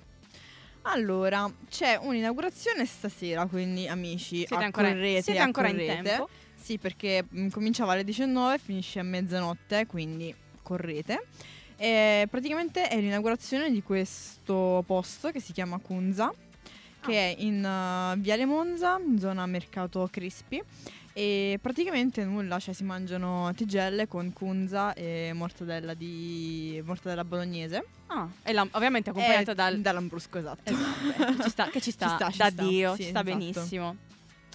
Allora, 0.84 1.52
c'è 1.70 1.98
un'inaugurazione 2.02 2.86
stasera, 2.86 3.46
quindi 3.46 3.88
amici, 3.88 4.38
siete 4.46 4.56
ancora, 4.56 4.90
accorrete, 4.90 5.22
siete 5.22 5.40
ancora 5.40 5.70
in 5.70 5.78
tempo. 5.78 6.30
Sì, 6.66 6.80
perché 6.80 7.24
mh, 7.30 7.50
cominciava 7.50 7.92
alle 7.94 8.04
19 8.04 8.56
e 8.56 8.58
finisce 8.58 8.98
a 8.98 9.04
mezzanotte, 9.04 9.86
quindi 9.86 10.34
correte. 10.64 11.28
E 11.78 12.26
praticamente 12.28 12.88
è 12.88 13.00
l'inaugurazione 13.00 13.70
di 13.70 13.84
questo 13.84 14.84
posto 14.88 15.30
che 15.30 15.40
si 15.40 15.54
chiama 15.54 15.78
Kunza, 15.78 16.34
che 17.02 17.14
è 17.14 17.36
in 17.38 17.58
uh, 17.64 18.20
Viale 18.20 18.46
Monza, 18.46 19.00
zona 19.20 19.46
Mercato 19.46 20.10
Crispi. 20.12 20.60
E 21.14 21.60
praticamente 21.62 22.26
nulla, 22.26 22.58
cioè 22.58 22.74
si 22.74 22.84
mangiano 22.84 23.52
tigelle 23.56 24.08
con 24.08 24.34
kunza 24.34 24.94
e 24.96 25.34
mortadella 25.36 25.94
di 25.94 26.82
mortadella 26.84 27.24
bolognese. 27.24 27.86
Ah, 28.08 28.28
e 28.44 28.54
la- 28.54 28.68
ovviamente 28.72 29.12
accompagnata 29.12 29.54
dal... 29.54 29.80
dall'ambrusco, 29.82 30.40
esatto. 30.40 30.72
Esatto, 30.74 31.44
ci 31.44 31.50
sta, 31.50 31.70
che 31.70 31.80
ci 31.80 31.92
sta, 31.92 32.08
Ci 32.10 32.16
sta, 32.16 32.32
ci 32.32 32.38
da 32.40 32.50
sta. 32.50 32.64
Dio, 32.64 32.96
Sì, 32.96 33.04
ci 33.04 33.10
sta 33.10 33.22
esatto. 33.22 33.38
benissimo. 33.38 33.96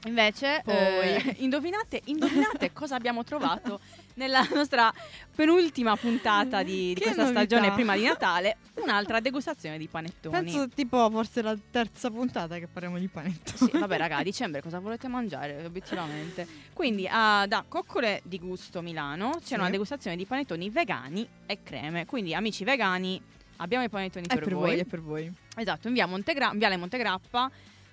Invece, 0.07 0.63
eh, 0.65 1.37
indovinate, 1.41 2.01
indovinate 2.05 2.73
cosa 2.75 2.95
abbiamo 2.95 3.23
trovato 3.23 3.81
nella 4.15 4.47
nostra 4.55 4.93
penultima 5.35 5.97
puntata 5.97 6.63
di, 6.63 6.95
di 6.95 7.01
questa 7.01 7.23
novità. 7.23 7.41
stagione 7.41 7.73
prima 7.73 7.97
di 7.97 8.05
Natale, 8.05 8.57
un'altra 8.75 9.21
degustazione 9.21 9.79
di 9.79 9.89
panettoni. 9.89 10.35
Penso 10.35 10.69
tipo 10.69 11.09
forse 11.11 11.43
la 11.43 11.57
terza 11.71 12.11
puntata 12.11 12.59
che 12.59 12.67
parliamo 12.67 12.99
di 12.99 13.09
panettoni. 13.09 13.71
Sì, 13.71 13.79
vabbè, 13.79 13.97
raga, 13.99 14.17
a 14.19 14.23
dicembre 14.23 14.63
cosa 14.63 14.79
volete 14.79 15.07
mangiare, 15.09 15.65
obiettivamente? 15.65 16.47
Quindi, 16.73 17.07
ah, 17.11 17.47
da 17.47 17.65
Coccole 17.67 18.21
di 18.25 18.39
Gusto 18.39 18.81
Milano 18.83 19.37
c'è 19.39 19.45
Sì. 19.45 19.55
una 19.55 19.71
degustazione 19.71 20.17
di 20.17 20.25
panettoni 20.25 20.71
vegani 20.71 21.27
e 21.47 21.59
creme. 21.63 22.07
Quindi, 22.07 22.35
amici 22.35 22.65
vegani, 22.65 23.21
abbiamo 23.57 23.85
i 23.85 23.89
panettoni 23.89 24.27
È 24.27 24.35
per, 24.35 24.45
per 24.45 24.55
voi, 24.55 24.79
è 24.79 24.85
per 24.85 25.01
voi. 25.01 25.33
Esatto, 25.57 25.89
in 25.89 25.95
via 25.95 26.07
Montegra- 26.07 26.53
in 26.53 26.79
Montegrappa 26.79 27.51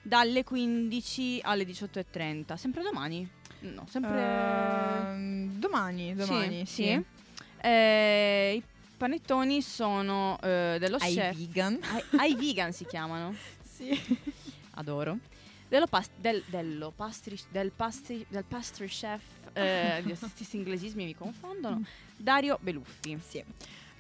dalle 0.08 0.44
15 0.44 1.42
alle 1.44 1.64
18.30. 1.66 2.56
Sempre 2.56 2.82
domani? 2.82 3.30
No, 3.60 3.86
sempre... 3.90 4.22
Ehm, 4.22 5.60
domani, 5.60 6.16
domani, 6.16 6.66
sì. 6.66 6.84
sì. 6.84 7.04
Eh, 7.62 8.54
I 8.56 8.64
panettoni 8.96 9.62
sono 9.62 10.40
eh, 10.42 10.78
dello 10.80 10.98
Ai 10.98 11.14
chef. 11.14 11.36
vegan. 11.36 11.78
Ai, 11.82 12.04
ai 12.20 12.36
vegan 12.36 12.72
si 12.72 12.86
chiamano. 12.86 13.36
Sì. 13.78 13.96
Adoro. 14.72 15.20
Dello, 15.68 15.86
pas- 15.86 16.10
del, 16.16 16.42
dello 16.48 16.92
pastry, 16.96 17.38
del, 17.52 17.70
pastry, 17.70 18.26
del 18.28 18.44
pastry 18.44 18.88
chef, 18.88 19.22
eh, 19.54 20.02
Dio, 20.04 20.16
questi 20.18 20.58
inglesismi 20.58 21.06
mi 21.06 21.14
confondono, 21.16 21.84
Dario 22.16 22.58
Beluffi. 22.60 23.20
Sì. 23.24 23.44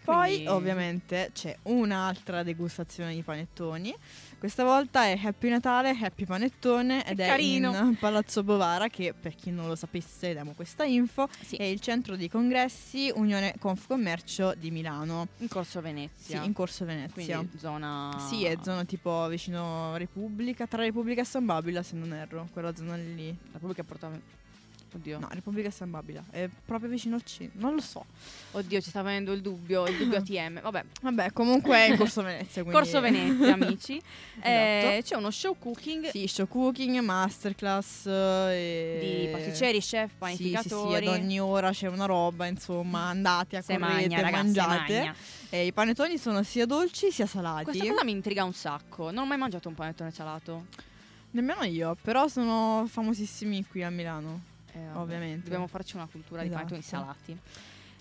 Poi 0.03 0.29
Quindi- 0.29 0.47
ovviamente 0.47 1.29
c'è 1.31 1.55
un'altra 1.63 2.41
degustazione 2.41 3.13
di 3.13 3.21
panettoni. 3.21 3.93
Questa 4.39 4.63
volta 4.63 5.05
è 5.05 5.19
Happy 5.19 5.49
Natale, 5.49 5.97
Happy 5.99 6.25
Panettone 6.25 7.03
ed 7.07 7.19
è 7.19 7.25
carino. 7.25 7.75
in 7.75 7.97
Palazzo 7.97 8.43
Bovara 8.43 8.87
che 8.87 9.15
per 9.19 9.33
chi 9.33 9.49
non 9.49 9.67
lo 9.67 9.75
sapesse 9.75 10.31
diamo 10.31 10.53
questa 10.53 10.83
info, 10.83 11.27
Sì, 11.43 11.55
è 11.55 11.63
il 11.63 11.79
centro 11.79 12.15
di 12.15 12.29
congressi 12.29 13.11
Unione 13.15 13.55
Confcommercio 13.57 14.53
di 14.55 14.69
Milano, 14.69 15.29
in 15.37 15.47
Corso 15.47 15.79
sì, 15.79 15.85
Venezia. 15.85 16.43
in 16.43 16.53
Corso 16.53 16.85
Venezia. 16.85 17.37
Quindi 17.37 17.57
zona... 17.57 18.15
Sì, 18.29 18.45
è 18.45 18.55
zona 18.61 18.85
tipo 18.85 19.27
vicino 19.27 19.97
Repubblica, 19.97 20.67
tra 20.67 20.83
Repubblica 20.83 21.21
e 21.21 21.25
San 21.25 21.45
Babila 21.45 21.81
se 21.81 21.95
non 21.95 22.13
erro, 22.13 22.47
quella 22.53 22.75
zona 22.75 22.95
lì. 22.95 23.35
Repubblica 23.51 23.83
Porta... 23.83 24.11
Oddio. 24.95 25.19
No, 25.19 25.27
Repubblica 25.31 25.69
San 25.69 25.91
Babila, 25.91 26.23
è 26.31 26.49
proprio 26.65 26.89
vicino 26.89 27.15
al 27.15 27.23
centro, 27.23 27.59
non 27.59 27.75
lo 27.75 27.81
so. 27.81 28.05
Oddio, 28.51 28.81
ci 28.81 28.89
sta 28.89 29.01
venendo 29.01 29.31
il 29.33 29.41
dubbio, 29.41 29.85
il 29.85 29.97
dubbio 29.97 30.17
ATM. 30.19 30.61
Vabbè, 30.61 30.83
Vabbè, 31.01 31.31
comunque 31.33 31.75
è 31.77 31.89
in 31.89 31.97
Corso 31.97 32.21
Venezia, 32.23 32.63
quindi 32.63 32.71
Corso 32.71 32.99
Venezia, 33.01 33.53
amici. 33.59 34.01
Eh, 34.41 34.79
Esatto. 34.83 35.01
c'è 35.03 35.15
uno 35.17 35.29
show 35.31 35.55
cooking 35.59 36.09
Sì, 36.09 36.25
show 36.27 36.47
cooking, 36.47 36.97
masterclass 36.99 38.05
e... 38.07 39.25
di 39.25 39.31
pasticceri, 39.31 39.79
chef, 39.79 39.89
Sì, 39.89 39.95
sì, 39.97 40.07
sì, 40.07 40.17
panificatori. 40.17 41.07
ad 41.07 41.13
ogni 41.13 41.39
ora 41.39 41.71
c'è 41.71 41.87
una 41.87 42.05
roba, 42.05 42.45
insomma, 42.47 43.07
andate 43.09 43.57
a 43.57 43.61
Se 43.61 43.77
correte, 43.77 43.93
magna, 44.07 44.21
ragazzi, 44.21 44.43
mangiate. 44.57 45.13
E 45.49 45.65
i 45.67 45.73
panettoni 45.73 46.17
sono 46.17 46.41
sia 46.43 46.65
dolci 46.65 47.11
sia 47.11 47.25
salati. 47.25 47.65
Questa 47.65 47.85
cosa 47.85 48.03
mi 48.03 48.11
intriga 48.11 48.43
un 48.43 48.53
sacco. 48.53 49.11
Non 49.11 49.23
ho 49.23 49.27
mai 49.27 49.37
mangiato 49.37 49.67
un 49.69 49.75
panettone 49.75 50.11
salato. 50.11 50.65
Nemmeno 51.31 51.63
io, 51.63 51.95
però 52.01 52.27
sono 52.27 52.85
famosissimi 52.89 53.65
qui 53.65 53.83
a 53.83 53.89
Milano. 53.89 54.55
Eh, 54.77 54.97
Ovviamente. 54.97 55.43
Dobbiamo 55.43 55.67
farci 55.67 55.95
una 55.95 56.07
cultura 56.11 56.41
di 56.41 56.47
Esatto. 56.47 56.63
panettoni 56.63 56.81
salati. 56.83 57.37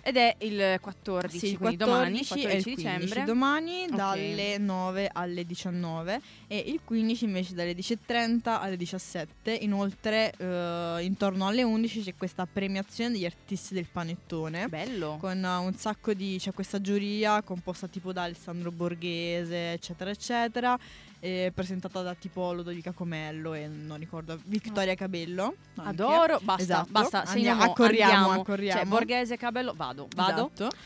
Ed 0.06 0.16
è 0.18 0.36
il 0.42 0.78
14, 0.80 1.36
Sì, 1.36 1.50
il 1.50 1.58
quindi 1.58 1.78
14 1.78 1.84
domani, 1.84 2.20
e 2.20 2.26
14 2.26 2.56
il 2.68 2.74
15 2.76 2.96
dicembre. 3.00 3.24
domani 3.24 3.86
dalle 3.90 4.56
9 4.58 5.10
alle 5.12 5.44
19 5.44 6.20
e 6.46 6.58
il 6.58 6.78
15 6.84 7.24
invece 7.24 7.54
dalle 7.54 7.72
10.30 7.74 8.38
alle 8.60 8.76
17 8.76 9.52
inoltre 9.52 10.32
eh, 10.38 10.98
intorno 11.00 11.48
alle 11.48 11.64
11 11.64 12.02
c'è 12.04 12.14
questa 12.16 12.46
premiazione 12.46 13.10
degli 13.14 13.24
artisti 13.24 13.74
del 13.74 13.86
panettone 13.90 14.68
Bello. 14.68 15.16
con 15.18 15.42
uh, 15.42 15.64
un 15.64 15.74
sacco 15.74 16.14
di 16.14 16.36
c'è 16.38 16.52
questa 16.52 16.80
giuria 16.80 17.42
composta 17.42 17.88
tipo 17.88 18.12
da 18.12 18.22
Alessandro 18.22 18.70
Borghese 18.70 19.72
eccetera 19.72 20.10
eccetera 20.10 20.78
e 21.20 21.50
presentata 21.54 22.02
da 22.02 22.14
tipo 22.14 22.52
Lodovica 22.52 22.92
Comello 22.92 23.54
e 23.54 23.66
non 23.68 23.98
ricordo 23.98 24.38
Vittoria 24.44 24.94
Cabello 24.94 25.54
anche. 25.76 25.90
Adoro. 25.90 26.38
Basta, 26.42 26.62
Esatto. 26.62 26.88
basta. 26.90 27.24
Andiamo- 27.24 27.62
accorriamo, 27.62 28.12
andiamo. 28.12 28.40
accorriamo. 28.40 28.80
Cioè, 28.80 28.88
Borghese, 28.88 29.36
Cabello, 29.36 29.72
vado. 29.74 30.08
Vado. 30.14 30.50
Esatto. 30.54 30.76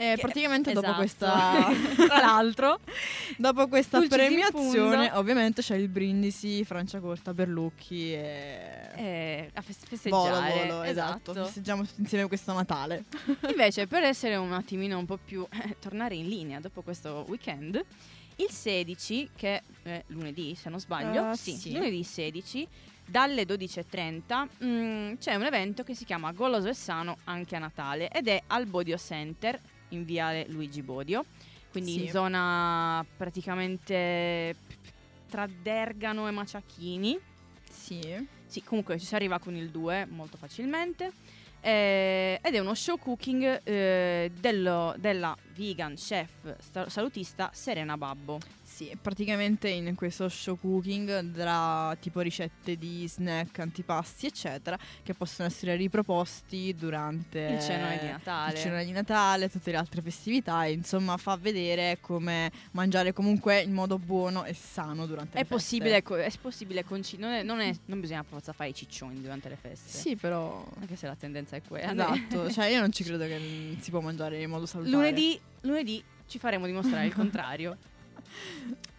E 0.00 0.12
Che- 0.14 0.20
praticamente 0.20 0.72
dopo 0.72 0.86
esatto. 0.86 0.98
questa 1.00 1.66
Tra 2.06 2.20
l'altro. 2.20 2.78
dopo 3.36 3.66
questa 3.66 3.98
Dulcis 3.98 4.16
premiazione 4.16 5.10
ovviamente 5.14 5.60
c'è 5.60 5.74
il 5.74 5.88
brindisi 5.88 6.64
Francia 6.64 7.00
Corta 7.00 7.34
per 7.34 7.48
Lucchi 7.48 8.12
e 8.12 8.90
eh, 8.94 9.50
a 9.52 9.60
fes- 9.60 9.80
Volo, 10.08 10.34
festeggiare. 10.36 10.66
volo, 10.68 10.82
esatto. 10.84 11.34
Festeggiamo 11.34 11.82
tutti 11.84 12.00
insieme 12.00 12.28
questo 12.28 12.52
Natale. 12.52 13.06
Invece, 13.50 13.88
per 13.88 14.04
essere 14.04 14.36
un 14.36 14.52
attimino 14.52 14.98
un 14.98 15.06
po' 15.06 15.18
più 15.22 15.44
eh, 15.50 15.76
tornare 15.80 16.14
in 16.14 16.28
linea 16.28 16.60
dopo 16.60 16.82
questo 16.82 17.24
weekend, 17.26 17.84
il 18.38 18.50
16, 18.50 19.30
che 19.36 19.62
è 19.82 20.02
lunedì, 20.08 20.54
se 20.54 20.68
non 20.70 20.80
sbaglio, 20.80 21.30
Eh, 21.32 21.36
sì, 21.36 21.52
sì. 21.52 21.72
lunedì 21.72 22.02
16, 22.04 22.66
dalle 23.04 23.44
12.30 23.44 24.48
mm, 24.64 25.14
c'è 25.18 25.34
un 25.34 25.44
evento 25.44 25.82
che 25.82 25.94
si 25.94 26.04
chiama 26.04 26.30
Goloso 26.32 26.68
e 26.68 26.74
Sano 26.74 27.18
anche 27.24 27.56
a 27.56 27.58
Natale 27.58 28.10
ed 28.10 28.28
è 28.28 28.42
al 28.48 28.66
Bodio 28.66 28.96
Center 28.98 29.58
in 29.90 30.04
viale 30.04 30.46
Luigi 30.48 30.82
Bodio, 30.82 31.24
quindi 31.70 31.92
Sì. 31.92 32.04
in 32.04 32.10
zona 32.10 33.04
praticamente 33.16 34.54
tra 35.28 35.46
Dergano 35.46 36.28
e 36.28 36.30
Maciachini. 36.30 37.18
Sì. 37.70 38.26
Sì, 38.46 38.62
comunque 38.62 38.98
ci 38.98 39.04
si 39.06 39.14
arriva 39.14 39.38
con 39.38 39.54
il 39.56 39.70
2 39.70 40.06
molto 40.06 40.36
facilmente. 40.36 41.12
Eh, 41.60 42.38
ed 42.42 42.54
è 42.54 42.58
uno 42.60 42.74
show 42.74 42.98
cooking 42.98 43.60
eh, 43.64 44.30
dello- 44.38 44.94
della 44.96 45.36
vegan 45.54 45.94
chef 45.96 46.54
sta- 46.60 46.88
salutista 46.88 47.50
Serena 47.52 47.96
Babbo. 47.96 48.38
Sì, 48.78 48.96
praticamente 49.02 49.68
in 49.68 49.96
questo 49.96 50.28
show 50.28 50.56
cooking 50.56 51.32
tra 51.32 51.96
tipo 51.98 52.20
ricette 52.20 52.78
di 52.78 53.08
snack, 53.08 53.58
antipasti, 53.58 54.26
eccetera, 54.26 54.78
che 55.02 55.14
possono 55.14 55.48
essere 55.48 55.74
riproposti 55.74 56.72
durante 56.78 57.40
il 57.40 57.60
cenone 57.60 57.98
di 57.98 58.06
Natale, 58.06 58.52
il 58.52 58.58
cenone 58.60 58.84
di 58.84 58.92
Natale, 58.92 59.50
tutte 59.50 59.72
le 59.72 59.78
altre 59.78 60.00
festività, 60.00 60.64
e 60.64 60.70
insomma 60.70 61.16
fa 61.16 61.36
vedere 61.36 61.98
come 62.00 62.52
mangiare 62.70 63.12
comunque 63.12 63.62
in 63.62 63.72
modo 63.72 63.98
buono 63.98 64.44
e 64.44 64.54
sano 64.54 65.06
durante 65.06 65.38
è 65.38 65.40
le 65.40 65.46
possibile, 65.46 66.00
feste. 66.00 66.24
è 66.26 66.40
possibile 66.40 66.84
conciliare, 66.84 67.42
non, 67.42 67.58
è, 67.58 67.64
non, 67.64 67.74
è, 67.74 67.78
non 67.86 67.98
bisogna 67.98 68.22
forza 68.22 68.52
fare 68.52 68.70
i 68.70 68.74
ciccioni 68.74 69.20
durante 69.20 69.48
le 69.48 69.56
feste. 69.56 69.98
Sì, 69.98 70.14
però 70.14 70.64
anche 70.78 70.94
se 70.94 71.08
la 71.08 71.16
tendenza 71.16 71.56
è 71.56 71.62
quella. 71.66 71.90
Esatto, 71.90 72.48
cioè 72.52 72.66
io 72.66 72.78
non 72.78 72.92
ci 72.92 73.02
credo 73.02 73.24
che 73.24 73.76
si 73.80 73.90
può 73.90 73.98
mangiare 73.98 74.40
in 74.40 74.48
modo 74.48 74.66
salutare. 74.66 74.94
Lunedì, 74.94 75.40
lunedì 75.62 76.00
ci 76.28 76.38
faremo 76.38 76.66
dimostrare 76.66 77.06
il 77.06 77.14
contrario. 77.16 77.76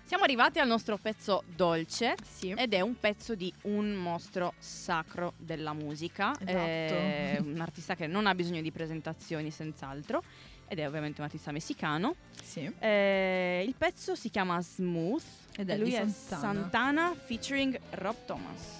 Siamo 0.03 0.23
arrivati 0.23 0.57
al 0.57 0.67
nostro 0.67 0.97
pezzo 0.97 1.43
dolce 1.55 2.15
sì. 2.27 2.49
ed 2.49 2.73
è 2.73 2.81
un 2.81 2.99
pezzo 2.99 3.35
di 3.35 3.53
un 3.63 3.93
mostro 3.93 4.53
sacro 4.57 5.33
della 5.37 5.73
musica, 5.73 6.31
esatto. 6.31 6.47
è 6.49 7.37
un 7.39 7.59
artista 7.61 7.93
che 7.93 8.07
non 8.07 8.25
ha 8.25 8.33
bisogno 8.33 8.61
di 8.61 8.71
presentazioni 8.71 9.51
senz'altro 9.51 10.23
ed 10.67 10.79
è 10.79 10.87
ovviamente 10.87 11.21
un 11.21 11.25
artista 11.25 11.51
messicano. 11.51 12.15
Sì. 12.41 12.71
Eh, 12.79 13.63
il 13.67 13.75
pezzo 13.75 14.15
si 14.15 14.29
chiama 14.29 14.59
Smooth 14.61 15.23
ed 15.55 15.69
è 15.69 15.73
e 15.73 15.77
lui 15.77 15.93
è 15.93 16.07
Santana. 16.07 16.53
Santana 16.53 17.15
featuring 17.15 17.79
Rob 17.91 18.15
Thomas. 18.25 18.77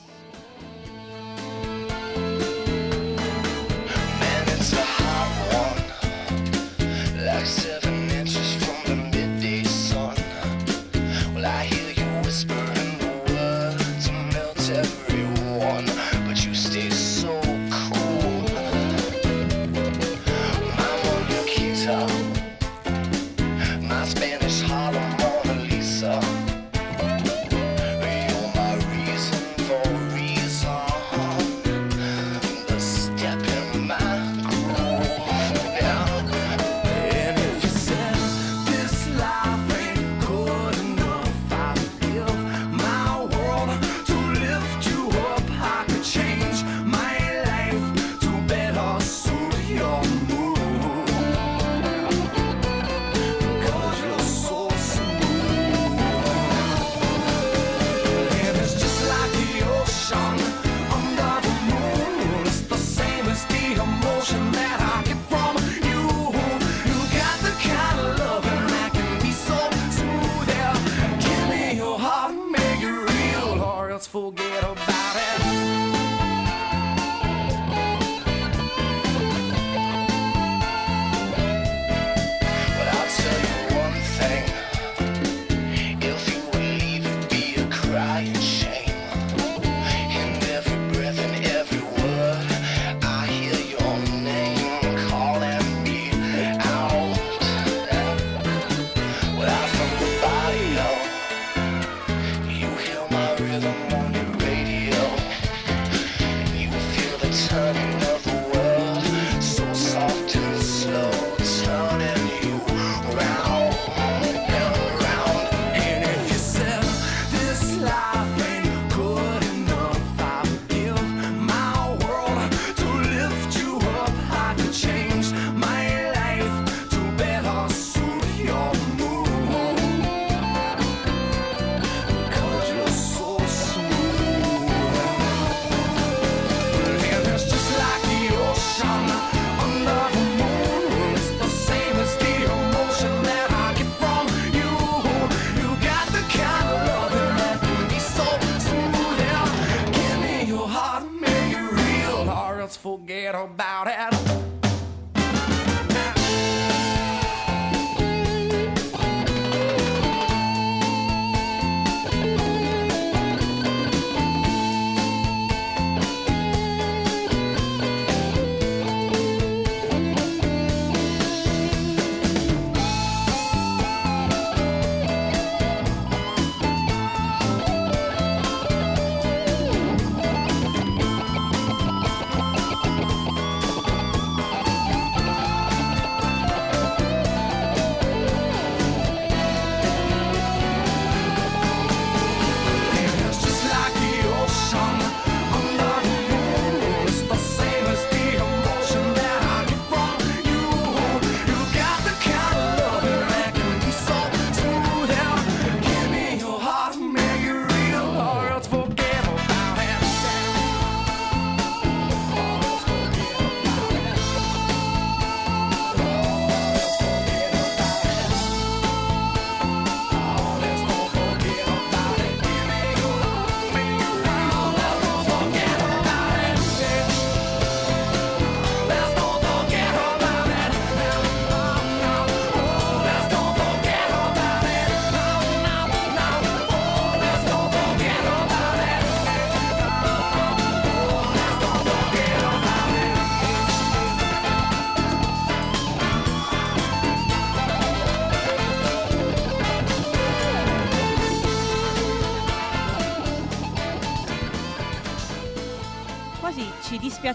Man, 4.17 4.47
it's 4.47 4.73
a 4.73 4.83
hot 4.83 5.53
one, 5.53 5.83
like 7.23 7.45
seven. 7.45 7.88
Well, 11.41 11.47
I 11.49 11.63
hear 11.63 11.91
you 11.91 12.21
whispering 12.25 12.99
words 13.29 14.07
to 14.07 14.11
melt 14.11 14.69
everyone. 14.71 15.98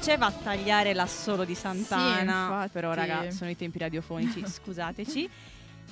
piaceva 0.05 0.31
tagliare 0.31 0.93
l'assolo 0.93 1.45
di 1.45 1.55
Santana, 1.55 2.65
sì, 2.65 2.69
però 2.73 2.93
raga 2.93 3.31
sono 3.31 3.49
i 3.49 3.57
tempi 3.57 3.79
radiofonici, 3.79 4.45
scusateci. 4.47 5.31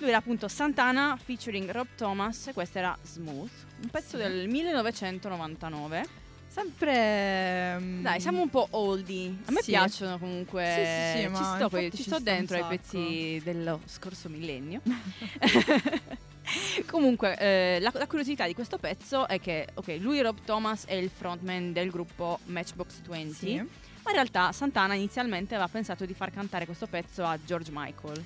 Lui 0.01 0.09
era 0.11 0.19
appunto 0.19 0.49
Santana 0.49 1.17
featuring 1.17 1.71
Rob 1.71 1.87
Thomas 1.97 2.49
e 2.49 2.53
questo 2.53 2.77
era 2.77 2.95
Smooth, 3.03 3.51
un 3.85 3.89
pezzo 3.89 4.19
sì. 4.19 4.23
del 4.23 4.49
1999. 4.49 6.05
Sempre. 6.47 7.81
Dai, 8.03 8.21
siamo 8.21 8.43
un 8.43 8.51
po' 8.51 8.67
oldie. 8.73 9.35
A 9.47 9.51
me 9.51 9.63
sì. 9.63 9.71
piacciono 9.71 10.19
comunque. 10.19 11.15
Sì, 11.15 11.23
sì, 11.23 11.29
sì, 11.29 11.35
ci 11.35 11.45
sto, 11.45 11.69
poi, 11.71 11.91
ci 11.91 12.03
sto 12.03 12.19
dentro 12.19 12.57
ai 12.59 12.65
pezzi 12.69 13.41
dello 13.43 13.81
scorso 13.87 14.29
millennio. 14.29 14.83
comunque, 16.87 17.35
eh, 17.39 17.79
la, 17.81 17.91
la, 17.95 18.07
curiosità 18.07 18.47
di 18.47 18.53
questo 18.53 18.77
pezzo 18.77 19.27
è 19.27 19.41
che, 19.41 19.69
ok, 19.73 19.97
lui 20.01 20.21
Rob 20.21 20.37
Thomas 20.45 20.85
è 20.85 20.93
il 20.93 21.09
frontman 21.09 21.73
del 21.73 21.89
gruppo 21.89 22.41
Matchbox 22.45 23.01
20. 23.09 23.35
Sì 23.35 23.81
ma 24.05 24.11
in 24.11 24.17
realtà 24.17 24.53
Santana 24.53 24.95
inizialmente 24.95 25.55
aveva 25.55 25.69
pensato 25.69 26.05
di 26.05 26.15
far 26.15 26.31
cantare 26.31 26.65
questo 26.67 26.87
pezzo 26.87 27.25
a 27.25 27.39
George 27.45 27.71
Michael. 27.73 28.25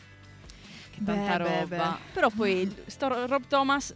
Che 0.91 1.05
tanta 1.05 1.37
Beh, 1.37 1.45
beh, 1.45 1.59
roba. 1.61 1.77
beh. 1.77 2.13
Però 2.13 2.31
poi 2.31 2.75
sto 2.87 3.27
Rob 3.27 3.45
Thomas 3.47 3.93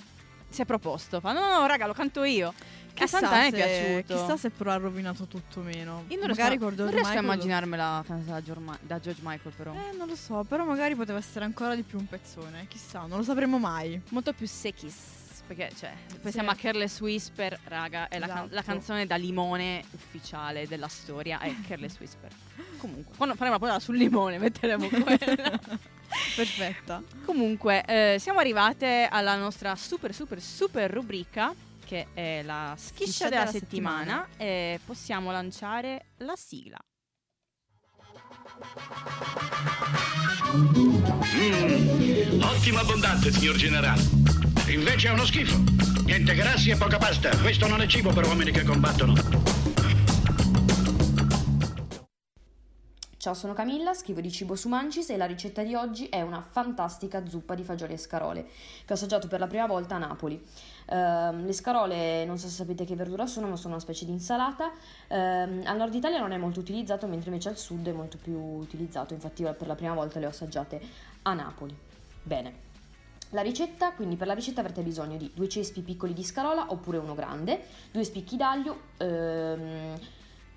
si 0.49 0.61
è 0.63 0.65
proposto, 0.65 1.21
fa 1.21 1.33
no, 1.33 1.41
no, 1.41 1.61
no, 1.61 1.67
raga, 1.67 1.87
lo 1.87 1.93
canto 1.95 2.23
io. 2.25 2.49
a 2.49 2.55
Chissà 2.93 3.19
Santana 3.21 3.47
è 3.47 3.51
se- 3.51 3.57
piaciuto. 4.03 4.15
Chissà 4.21 4.37
se 4.37 4.51
però 4.51 4.73
ha 4.73 4.77
rovinato 4.77 5.25
tutto 5.27 5.61
meno. 5.61 6.05
Io 6.09 6.19
non 6.19 6.29
magari 6.29 6.59
riesco, 6.59 6.75
non 6.83 6.91
riesco 6.91 7.17
a 7.17 7.21
immaginarmela 7.23 8.05
da 8.07 8.43
George, 8.43 8.61
Ma- 8.63 8.79
da 8.83 9.01
George 9.01 9.21
Michael 9.25 9.55
però. 9.55 9.73
Eh, 9.73 9.97
non 9.97 10.07
lo 10.09 10.17
so, 10.17 10.45
però 10.47 10.65
magari 10.65 10.95
poteva 10.95 11.17
essere 11.19 11.45
ancora 11.47 11.75
di 11.75 11.83
più 11.83 11.97
un 11.99 12.07
pezzone. 12.07 12.67
Chissà, 12.69 13.07
non 13.07 13.19
lo 13.19 13.25
sapremo 13.25 13.59
mai. 13.59 13.99
Molto 14.11 14.33
più 14.35 14.47
secchis. 14.47 14.97
Perché, 15.51 15.73
cioè, 15.77 15.93
pensiamo 16.23 16.51
Sì. 16.51 16.57
a 16.57 16.61
Careless 16.61 17.01
Whisper, 17.01 17.59
raga, 17.65 18.07
è 18.07 18.21
la, 18.21 18.29
can- 18.29 18.37
Esatto. 18.37 18.55
la 18.55 18.63
canzone 18.63 19.05
da 19.05 19.17
limone 19.17 19.83
ufficiale 19.91 20.69
della 20.69 20.87
storia, 20.87 21.41
è 21.41 21.53
Careless 21.67 21.99
Whisper. 21.99 22.31
Comunque, 22.79 23.17
quando 23.17 23.35
faremo 23.35 23.55
la 23.55 23.59
puntata 23.59 23.81
sul 23.81 23.97
limone 23.97 24.39
metteremo 24.39 24.87
quella. 24.87 25.59
Perfetta. 26.37 27.03
Comunque, 27.25 27.85
eh, 27.85 28.17
siamo 28.21 28.39
arrivate 28.39 29.09
alla 29.11 29.35
nostra 29.35 29.75
super, 29.75 30.15
super, 30.15 30.41
super 30.41 30.89
rubrica, 30.89 31.53
che 31.85 32.07
è 32.15 32.43
la 32.45 32.77
schiscia 32.79 33.29
della, 33.29 33.41
della 33.47 33.51
settimana, 33.51 34.29
e 34.37 34.79
possiamo 34.87 35.33
lanciare 35.33 36.11
la 36.19 36.37
sigla. 36.37 36.79
Mm, 41.35 42.41
ottimo 42.41 42.79
abbondante, 42.79 43.33
signor 43.33 43.57
generale. 43.57 44.50
Invece 44.71 45.09
è 45.09 45.11
uno 45.11 45.25
schifo. 45.25 45.59
Niente 46.05 46.33
grassi 46.35 46.71
e 46.71 46.77
poca 46.77 46.97
pasta. 46.97 47.37
Questo 47.39 47.67
non 47.67 47.81
è 47.81 47.87
cibo 47.89 48.13
per 48.13 48.25
uomini 48.27 48.53
che 48.53 48.63
combattono. 48.63 49.15
Ciao, 53.17 53.35
sono 53.35 53.53
Camilla, 53.53 53.93
scrivo 53.95 54.21
di 54.21 54.31
Cibo 54.31 54.55
su 54.55 54.69
Mancis 54.69 55.11
e 55.11 55.17
la 55.17 55.27
ricetta 55.27 55.63
di 55.63 55.75
oggi 55.75 56.07
è 56.07 56.23
una 56.23 56.41
fantastica 56.41 57.27
zuppa 57.27 57.55
di 57.55 57.65
fagioli 57.65 57.93
e 57.95 57.97
scarole 57.99 58.45
che 58.85 58.93
ho 58.93 58.95
assaggiato 58.95 59.27
per 59.27 59.41
la 59.41 59.47
prima 59.49 59.67
volta 59.67 59.97
a 59.97 59.99
Napoli. 59.99 60.41
Ehm, 60.87 61.45
le 61.45 61.53
scarole 61.53 62.25
non 62.25 62.39
so 62.39 62.47
se 62.47 62.55
sapete 62.55 62.85
che 62.85 62.95
verdura 62.95 63.27
sono, 63.27 63.49
ma 63.49 63.57
sono 63.57 63.75
una 63.75 63.83
specie 63.83 64.05
di 64.05 64.13
insalata. 64.13 64.71
Ehm, 65.09 65.63
al 65.65 65.77
nord 65.77 65.95
Italia 65.95 66.21
non 66.21 66.31
è 66.31 66.39
molto 66.39 66.61
utilizzato, 66.61 67.09
mentre 67.09 67.29
invece 67.29 67.49
al 67.49 67.59
sud 67.59 67.87
è 67.89 67.93
molto 67.93 68.19
più 68.23 68.39
utilizzato. 68.39 69.15
Infatti 69.15 69.43
per 69.43 69.67
la 69.67 69.75
prima 69.75 69.95
volta 69.95 70.21
le 70.21 70.27
ho 70.27 70.31
assaggiate 70.31 70.81
a 71.23 71.35
Napoli. 71.35 71.77
Bene. 72.23 72.70
La 73.31 73.43
ricetta, 73.43 73.93
quindi 73.93 74.17
per 74.17 74.27
la 74.27 74.35
ricetta 74.35 74.61
avrete 74.61 74.83
bisogno 74.83 75.17
di 75.17 75.31
due 75.33 75.49
cespi 75.49 75.83
piccoli 75.83 76.13
di 76.13 76.25
scarola 76.25 76.67
oppure 76.71 76.99
uno 76.99 77.15
grande, 77.15 77.65
due 77.93 78.03
spicchi 78.03 78.37
d'aglio, 78.37 78.81
ehm, 78.97 79.99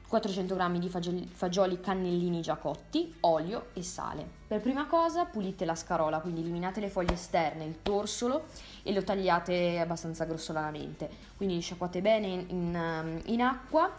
400 0.08 0.56
g 0.56 0.78
di 0.78 1.28
fagioli, 1.32 1.80
cannellini 1.80 2.42
già 2.42 2.56
cotti, 2.56 3.16
olio 3.22 3.68
e 3.74 3.84
sale. 3.84 4.28
Per 4.48 4.60
prima 4.60 4.86
cosa 4.86 5.26
pulite 5.26 5.66
la 5.66 5.76
scarola, 5.76 6.20
quindi 6.20 6.42
eliminate 6.42 6.80
le 6.80 6.90
foglie 6.90 7.14
esterne, 7.14 7.66
il 7.66 7.82
torsolo 7.82 8.46
e 8.84 8.92
lo 8.92 9.04
tagliate 9.04 9.80
abbastanza 9.80 10.26
grossolanamente. 10.26 11.10
Quindi 11.38 11.60
sciacquate 11.62 12.02
bene 12.02 12.28
in, 12.28 12.46
in, 12.50 13.22
in 13.26 13.42
acqua 13.42 13.92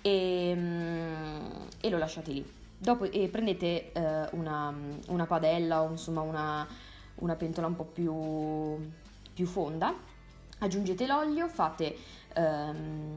e, 0.00 0.52
mm, 0.56 1.50
e 1.80 1.88
lo 1.88 1.98
lasciate 1.98 2.32
lì. 2.32 2.52
Dopo 2.80 3.08
prendete 3.08 3.92
eh, 3.92 4.28
una, 4.32 4.72
una 5.08 5.26
padella 5.26 5.82
o 5.82 5.90
insomma 5.90 6.20
una, 6.20 6.66
una 7.18 7.34
pentola 7.36 7.66
un 7.66 7.76
po' 7.76 7.84
più, 7.84 8.90
più 9.32 9.46
fonda, 9.46 9.94
aggiungete 10.58 11.06
l'olio, 11.06 11.48
fate, 11.48 11.96
ehm, 12.34 13.14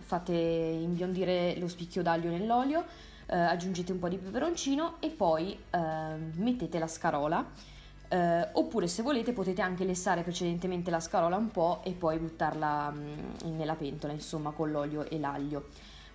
fate 0.00 0.32
imbiondire 0.32 1.56
lo 1.58 1.68
spicchio 1.68 2.02
d'aglio 2.02 2.30
nell'olio, 2.30 2.84
eh, 3.26 3.36
aggiungete 3.36 3.92
un 3.92 3.98
po' 3.98 4.08
di 4.08 4.16
peperoncino 4.18 4.96
e 5.00 5.10
poi 5.10 5.58
ehm, 5.70 6.32
mettete 6.36 6.78
la 6.78 6.86
scarola. 6.86 7.76
eh, 8.10 8.48
oppure 8.52 8.88
se 8.88 9.02
volete 9.02 9.34
potete 9.34 9.60
anche 9.60 9.84
lessare 9.84 10.22
precedentemente 10.22 10.90
la 10.90 10.98
scarola 10.98 11.36
un 11.36 11.50
po' 11.50 11.80
e 11.84 11.92
poi 11.92 12.18
buttarla 12.18 12.90
mm, 12.90 13.56
nella 13.56 13.74
pentola, 13.74 14.14
insomma, 14.14 14.50
con 14.52 14.70
l'olio 14.70 15.04
e 15.04 15.18
l'aglio. 15.18 15.66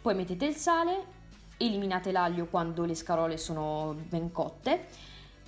Poi 0.02 0.16
mettete 0.16 0.46
il 0.46 0.56
sale, 0.56 1.06
eliminate 1.58 2.12
l'aglio 2.12 2.48
quando 2.48 2.84
le 2.86 2.96
scarole 2.96 3.38
sono 3.38 3.96
ben 4.10 4.32
cotte 4.32 4.88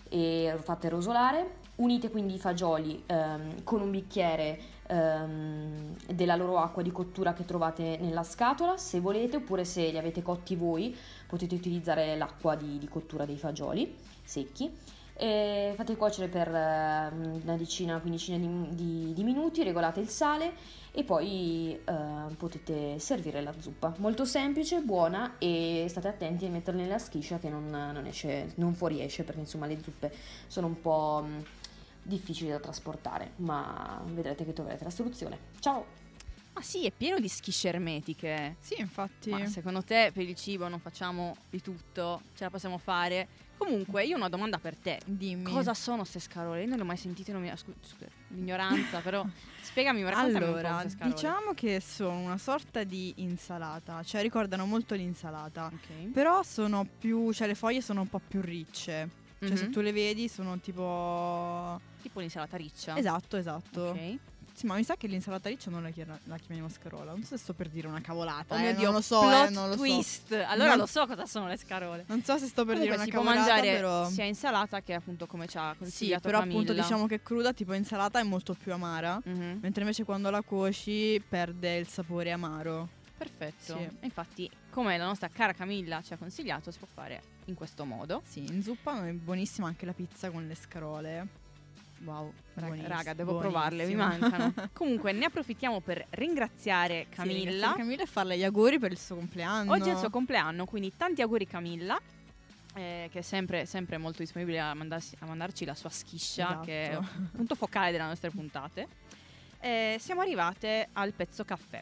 e 0.09 0.57
fate 0.61 0.89
rosolare. 0.89 1.63
Unite 1.75 2.09
quindi 2.09 2.35
i 2.35 2.39
fagioli 2.39 3.03
ehm, 3.05 3.63
con 3.63 3.81
un 3.81 3.91
bicchiere 3.91 4.59
ehm, 4.87 5.95
della 6.13 6.35
loro 6.35 6.57
acqua 6.57 6.81
di 6.81 6.91
cottura 6.91 7.33
che 7.33 7.43
trovate 7.43 7.97
nella 7.99 8.23
scatola, 8.23 8.77
se 8.77 9.01
volete, 9.01 9.37
oppure 9.37 9.65
se 9.65 9.89
li 9.89 9.97
avete 9.97 10.21
cotti 10.21 10.55
voi 10.55 10.95
potete 11.27 11.53
utilizzare 11.55 12.15
l'acqua 12.15 12.55
di, 12.55 12.77
di 12.77 12.87
cottura 12.87 13.25
dei 13.25 13.37
fagioli 13.37 13.93
secchi. 14.23 14.71
E 15.17 15.73
fate 15.77 15.95
cuocere 15.95 16.27
per 16.27 16.49
eh, 16.49 17.09
una 17.41 17.55
decina, 17.55 17.99
quindicina 17.99 18.37
di, 18.37 18.75
di- 18.75 19.13
di 19.13 19.23
minuti, 19.23 19.63
regolate 19.63 20.01
il 20.01 20.09
sale 20.09 20.53
e 20.91 21.05
poi 21.05 21.71
eh, 21.73 22.35
potete 22.35 22.99
servire 22.99 23.41
la 23.41 23.53
zuppa. 23.57 23.93
Molto 23.99 24.25
semplice, 24.25 24.81
buona 24.81 25.35
e 25.37 25.85
state 25.87 26.09
attenti 26.09 26.45
a 26.45 26.49
metterla 26.49 26.81
nella 26.81 26.99
schiscia 26.99 27.39
che 27.39 27.49
non, 27.49 27.69
non 27.69 28.05
esce, 28.05 28.51
non 28.55 28.73
fuoriesce 28.73 29.23
perché 29.23 29.39
insomma 29.39 29.67
le 29.67 29.81
zuppe 29.81 30.13
sono 30.47 30.67
un 30.67 30.81
po' 30.81 31.25
difficili 32.03 32.49
da 32.49 32.59
trasportare, 32.59 33.31
ma 33.37 34.01
vedrete 34.07 34.43
che 34.43 34.51
troverete 34.51 34.83
la 34.83 34.89
soluzione. 34.89 35.37
Ciao! 35.59 36.03
Ma 36.53 36.61
sì, 36.61 36.85
è 36.85 36.91
pieno 36.91 37.19
di 37.19 37.27
schisce 37.27 37.67
ermetiche. 37.67 38.55
Sì, 38.59 38.79
infatti. 38.79 39.29
Ma 39.29 39.45
secondo 39.45 39.81
te 39.83 40.11
per 40.13 40.23
il 40.23 40.35
cibo 40.35 40.69
non 40.69 40.79
facciamo 40.79 41.35
di 41.49 41.61
tutto? 41.61 42.21
Ce 42.33 42.45
la 42.45 42.49
possiamo 42.49 42.77
fare? 42.77 43.27
Comunque, 43.57 44.05
io 44.05 44.15
ho 44.15 44.17
una 44.17 44.29
domanda 44.29 44.57
per 44.57 44.75
te. 44.75 44.99
Dimmi. 45.05 45.43
Cosa 45.43 45.73
sono 45.73 45.99
queste 45.99 46.19
scarole? 46.19 46.61
Io 46.61 46.67
non 46.67 46.77
le 46.77 46.83
ho 46.83 46.85
mai 46.85 46.97
sentite, 46.97 47.31
non 47.31 47.41
mi... 47.41 47.51
scu- 47.55 47.73
scusa, 47.81 48.05
l'ignoranza, 48.29 48.99
però 48.99 49.25
spiegami, 49.61 50.03
raccontami 50.03 50.33
un 50.33 50.39
po' 50.39 50.45
Allora, 50.57 50.71
queste 50.81 50.89
scarole. 50.97 51.13
diciamo 51.15 51.53
che 51.53 51.79
sono 51.79 52.19
una 52.19 52.37
sorta 52.37 52.83
di 52.83 53.13
insalata, 53.17 54.03
cioè 54.03 54.21
ricordano 54.21 54.65
molto 54.65 54.93
l'insalata, 54.95 55.65
Ok. 55.73 56.11
però 56.11 56.43
sono 56.43 56.85
più, 56.99 57.31
cioè 57.31 57.47
le 57.47 57.55
foglie 57.55 57.81
sono 57.81 58.01
un 58.01 58.09
po' 58.09 58.19
più 58.25 58.41
ricce, 58.41 59.09
cioè 59.39 59.55
se 59.55 59.65
Mhm. 59.65 59.71
tu 59.71 59.79
le 59.81 59.91
vedi 59.91 60.27
sono 60.27 60.59
tipo... 60.59 61.79
Tipo 62.01 62.19
l'insalata 62.19 62.55
riccia. 62.57 62.95
Esatto, 62.97 63.35
esatto. 63.37 63.81
Ok. 63.89 64.17
Sì, 64.55 64.67
ma 64.67 64.75
mi 64.75 64.85
sa 64.85 64.95
che 64.95 65.07
l'insalata 65.07 65.49
riccia 65.49 65.69
non 65.69 65.83
la, 65.83 65.89
chiara- 65.89 66.17
la 66.23 66.37
chiamiamo 66.37 66.69
scarola, 66.69 67.11
non 67.11 67.23
so 67.23 67.35
se 67.35 67.43
sto 67.43 67.53
per 67.53 67.67
dire 67.67 67.87
una 67.89 67.99
cavolata, 67.99 68.55
Oh 68.55 68.57
eh, 68.57 68.61
mio 68.61 68.71
non 68.71 68.79
Dio, 68.79 68.91
lo 68.91 69.01
so, 69.01 69.19
plot 69.19 69.47
eh, 69.47 69.49
non 69.49 69.67
lo 69.67 69.75
so. 69.75 69.79
twist. 69.81 70.31
Allora 70.31 70.69
Non- 70.69 70.77
lo 70.77 70.85
so 70.85 71.05
cosa 71.05 71.25
sono 71.25 71.47
le 71.47 71.57
scarole. 71.57 72.05
Non 72.07 72.23
so 72.23 72.37
se 72.37 72.45
sto 72.47 72.63
per 72.63 72.75
Comunque 72.77 72.95
dire 72.95 72.97
si 72.97 73.09
una 73.09 73.21
può 73.21 73.29
cavolata, 73.33 73.51
mangiare 73.53 73.75
però... 73.75 74.09
sia 74.09 74.23
insalata 74.23 74.81
che 74.81 74.93
appunto 74.93 75.27
come 75.27 75.47
ci 75.47 75.57
ha 75.57 75.71
Sì, 75.73 75.77
consigliato 75.79 76.21
però 76.21 76.39
Camilla. 76.39 76.59
appunto 76.61 76.81
diciamo 76.81 77.05
che 77.05 77.21
cruda, 77.21 77.51
tipo 77.51 77.73
insalata, 77.73 78.19
è 78.19 78.23
molto 78.23 78.53
più 78.53 78.71
amara, 78.71 79.19
Mhm. 79.25 79.59
mentre 79.61 79.81
invece 79.81 80.05
quando 80.05 80.29
la 80.29 80.41
cuoci 80.41 81.21
perde 81.27 81.75
il 81.75 81.87
sapore 81.89 82.31
amaro. 82.31 82.87
Perfetto. 83.17 83.77
Sì. 83.77 83.89
Infatti, 84.05 84.49
come 84.69 84.97
la 84.97 85.05
nostra 85.05 85.27
cara 85.27 85.51
Camilla 85.53 86.01
ci 86.01 86.13
ha 86.13 86.17
consigliato, 86.17 86.71
si 86.71 86.77
può 86.79 86.87
fare 86.93 87.21
in 87.45 87.55
questo 87.55 87.83
modo. 87.83 88.21
Sì, 88.25 88.39
in 88.45 88.63
zuppa 88.63 89.05
è 89.05 89.11
buonissima 89.11 89.67
anche 89.67 89.85
la 89.85 89.93
pizza 89.93 90.29
con 90.31 90.47
le 90.47 90.55
scarole. 90.55 91.27
Wow, 92.03 92.31
raga, 92.55 92.87
raga, 92.87 93.13
devo 93.13 93.37
provarle, 93.37 93.85
mi 93.85 93.95
mancano. 93.95 94.53
Comunque, 94.73 95.11
ne 95.11 95.25
approfittiamo 95.25 95.79
per 95.79 96.05
ringraziare 96.11 97.05
Sì, 97.09 97.15
Camilla. 97.15 97.35
ringraziare 97.37 97.77
Camilla 97.77 98.03
e 98.03 98.05
farle 98.05 98.37
gli 98.37 98.43
auguri 98.43 98.77
per 98.79 98.91
il 98.91 98.99
suo 98.99 99.15
compleanno. 99.15 99.71
Oggi 99.71 99.89
è 99.89 99.93
il 99.93 99.97
suo 99.97 100.09
compleanno, 100.09 100.65
quindi 100.65 100.93
tanti 100.95 101.21
auguri 101.21 101.47
Camilla. 101.47 101.99
eh, 102.75 103.07
che 103.11 103.19
è 103.19 103.21
sempre, 103.21 103.65
sempre 103.65 103.97
molto 103.97 104.19
disponibile 104.21 104.59
a, 104.59 104.73
mandarsi- 104.73 105.15
a 105.19 105.25
mandarci 105.25 105.63
la 105.63 105.73
sua 105.73 105.89
schiscia, 105.89 106.47
Esatto. 106.49 106.65
che 106.65 106.89
è 106.91 106.95
un 106.97 107.29
punto 107.31 107.55
focale 107.55 107.91
delle 107.91 108.03
nostre 108.03 108.29
puntate. 108.29 108.87
Eh, 109.61 109.95
siamo 109.99 110.19
arrivate 110.21 110.89
al 110.93 111.13
pezzo 111.13 111.45
caffè. 111.45 111.81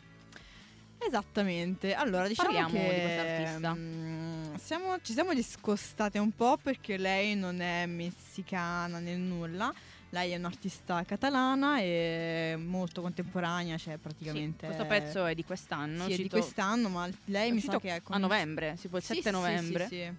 Esattamente. 1.05 1.93
Allora, 1.93 2.27
diciamo 2.27 2.47
Parliamo 2.49 2.73
che 2.73 2.93
di 2.93 3.01
quest'artista. 3.01 3.73
mm, 3.73 4.55
siamo- 4.55 5.01
ci 5.01 5.13
siamo 5.13 5.33
discostate 5.33 6.17
un 6.19 6.31
po' 6.33 6.57
perché 6.61 6.97
lei 6.97 7.35
non 7.35 7.59
è 7.59 7.85
messicana 7.87 8.99
né 8.99 9.15
nulla. 9.17 9.73
Lei 10.13 10.31
è 10.31 10.35
un'artista 10.35 11.03
catalana 11.05 11.79
e 11.79 12.53
molto 12.55 13.01
contemporanea, 13.01 13.79
cioè 13.79 13.97
praticamente 13.97 14.59
Sì, 14.59 14.65
questo 14.65 14.85
pezzo 14.85 15.25
è 15.25 15.33
di 15.33 15.43
quest'anno. 15.43 16.05
Sì, 16.05 16.13
è 16.13 16.17
di 16.17 16.29
quest'anno, 16.29 16.87
ma 16.87 17.09
lei 17.25 17.51
mi 17.51 17.59
sa 17.59 17.79
che 17.79 17.95
è 17.95 18.01
a 18.03 18.17
novembre, 18.19 18.77
tipo 18.79 18.97
il 18.97 19.03
Sì, 19.03 19.15
7 19.15 19.29
sì, 19.29 19.31
novembre. 19.31 19.87
Sì, 19.87 19.95
sì. 19.95 20.13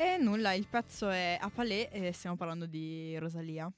E 0.00 0.16
nulla, 0.18 0.52
il 0.52 0.68
pezzo 0.70 1.08
è 1.08 1.36
a 1.40 1.50
Palais 1.50 1.88
e 1.90 2.12
stiamo 2.12 2.36
parlando 2.36 2.66
di 2.66 3.18
Rosalia. 3.18 3.68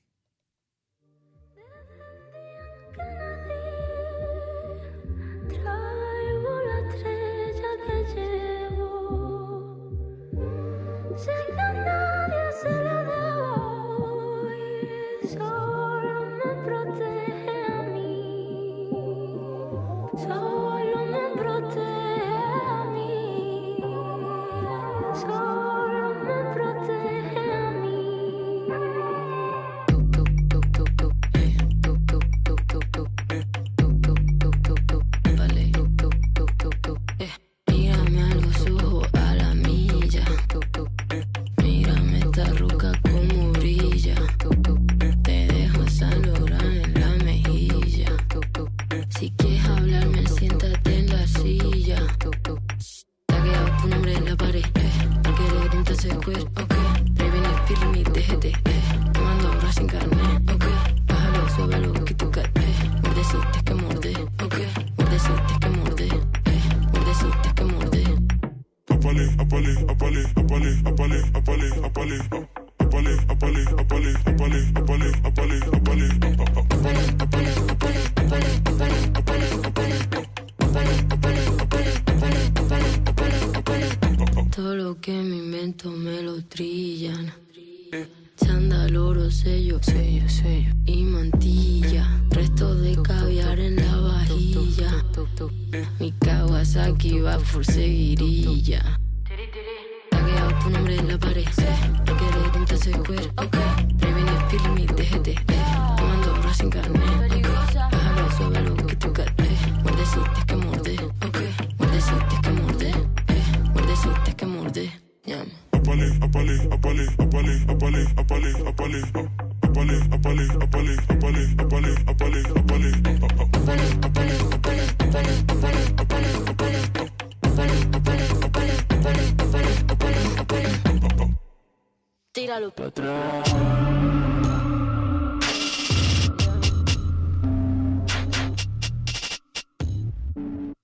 Tíralo. 132.51 132.73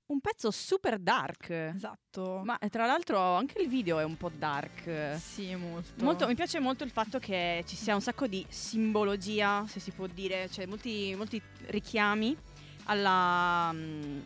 Un 0.06 0.20
pezzo 0.20 0.52
super 0.52 0.98
dark. 1.00 1.50
Esatto. 1.50 2.42
Ma 2.44 2.56
eh, 2.58 2.68
tra 2.68 2.86
l'altro 2.86 3.18
anche 3.18 3.60
il 3.60 3.68
video 3.68 3.98
è 3.98 4.04
un 4.04 4.16
po' 4.16 4.30
dark. 4.32 5.16
Sì, 5.18 5.56
molto. 5.56 6.04
Molto- 6.04 6.26
mi 6.28 6.36
piace 6.36 6.60
molto 6.60 6.84
il 6.84 6.90
fatto 6.90 7.18
che 7.18 7.64
ci 7.66 7.74
sia 7.74 7.94
un 7.94 8.00
sacco 8.00 8.28
di 8.28 8.46
simbologia, 8.48 9.64
se 9.66 9.80
si 9.80 9.90
può 9.90 10.06
dire, 10.06 10.48
cioè 10.48 10.66
molti, 10.66 11.14
molti 11.16 11.42
richiami 11.66 12.36
alla 12.84 13.72
mm, 13.72 14.20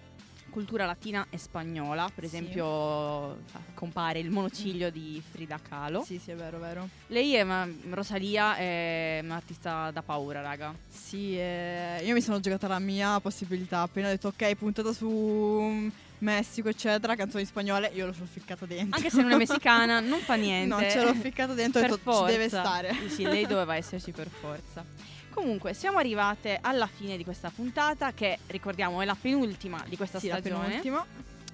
cultura 0.51 0.85
latina 0.85 1.27
e 1.31 1.39
spagnola. 1.39 2.11
Per 2.15 2.29
Sì. 2.29 2.37
esempio, 2.37 3.39
fa- 3.47 3.61
compare 3.75 4.19
il 4.19 4.31
monociglio 4.31 4.91
di 4.91 5.23
Frida 5.31 5.59
Kahlo. 5.67 6.03
Sì, 6.05 6.19
sì, 6.23 6.31
è 6.33 6.37
vero, 6.37 6.59
vero. 6.59 6.89
Lei 7.07 7.35
è 7.35 7.43
ma- 7.45 7.67
Rosalia, 7.91 8.57
è 8.57 9.21
un'artista 9.23 9.91
da 9.91 10.03
paura, 10.03 10.41
raga. 10.43 10.75
Sì, 10.89 11.37
eh, 11.39 12.01
io 12.05 12.13
mi 12.15 12.21
sono 12.21 12.41
giocata 12.41 12.69
la 12.69 12.79
mia 12.79 13.19
possibilità. 13.21 13.81
Appena 13.83 14.09
ho 14.09 14.11
detto 14.11 14.29
ok, 14.29 14.55
puntata 14.57 14.93
su 14.93 15.09
mm, 15.09 15.89
Messico, 16.19 16.69
eccetera, 16.69 17.17
canzoni 17.17 17.47
spagnole, 17.47 17.91
io 17.95 18.05
l'ho 18.05 18.13
ficcata 18.13 18.67
dentro. 18.67 18.95
Anche 18.97 19.09
se 19.09 19.23
non 19.23 19.31
è 19.33 19.37
messicana, 19.37 20.01
non 20.01 20.21
fa 20.21 20.35
niente. 20.37 20.75
No, 20.75 20.81
ce 20.91 21.03
l'ho 21.03 21.15
ficcata 21.15 21.55
dentro 21.55 21.81
e 21.81 21.85
ho 21.85 21.89
detto 21.97 22.13
ci 22.19 22.25
deve 22.33 22.49
forza. 22.51 22.61
stare. 22.65 22.95
Sì, 22.95 23.09
sì, 23.09 23.23
lei 23.23 23.47
doveva 23.47 23.75
esserci 23.77 24.11
per 24.13 24.29
forza. 24.29 24.85
Comunque, 25.33 25.75
siamo 25.75 25.99
arrivate 25.99 26.59
alla 26.61 26.87
fine 26.87 27.17
di 27.17 27.25
questa 27.25 27.51
puntata, 27.55 28.13
che 28.13 28.39
ricordiamo 28.49 29.01
è 29.01 29.05
la 29.05 29.17
penultima 29.19 29.83
di 29.89 29.97
questa 29.97 30.19
Sì, 30.19 30.29
la 30.29 30.39
stagione. 30.39 30.67
penultima. 30.67 31.05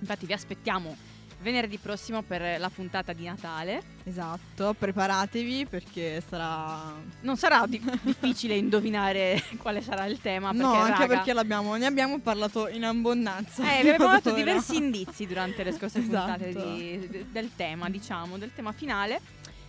Infatti, 0.00 0.26
vi 0.26 0.32
aspettiamo 0.32 0.96
venerdì 1.38 1.76
prossimo 1.76 2.22
per 2.22 2.58
la 2.58 2.70
puntata 2.70 3.12
di 3.12 3.24
Natale. 3.24 3.80
Esatto, 4.04 4.74
preparatevi 4.76 5.66
perché 5.66 6.20
sarà... 6.26 6.94
Non 7.20 7.36
sarà 7.36 7.64
di- 7.68 7.80
difficile 8.02 8.56
indovinare 8.56 9.40
quale 9.58 9.80
sarà 9.82 10.06
il 10.06 10.18
tema. 10.20 10.50
Perché, 10.50 10.64
no, 10.64 10.72
anche 10.72 10.90
raga, 11.02 11.06
perché 11.06 11.32
l'abbiamo, 11.34 11.76
ne 11.76 11.86
abbiamo 11.86 12.18
parlato 12.20 12.66
in 12.68 12.84
abbondanza. 12.84 13.62
Eh, 13.78 13.82
vi 13.82 13.90
abbiamo 13.90 14.10
dato 14.12 14.32
diversi 14.34 14.76
indizi 14.76 15.26
durante 15.26 15.62
le 15.62 15.72
scorse 15.72 16.00
puntate 16.08 16.48
Esatto. 16.48 16.72
di- 16.74 17.06
de- 17.08 17.26
del 17.30 17.50
tema, 17.54 17.90
diciamo, 17.90 18.38
del 18.38 18.52
tema 18.54 18.72
finale. 18.72 19.20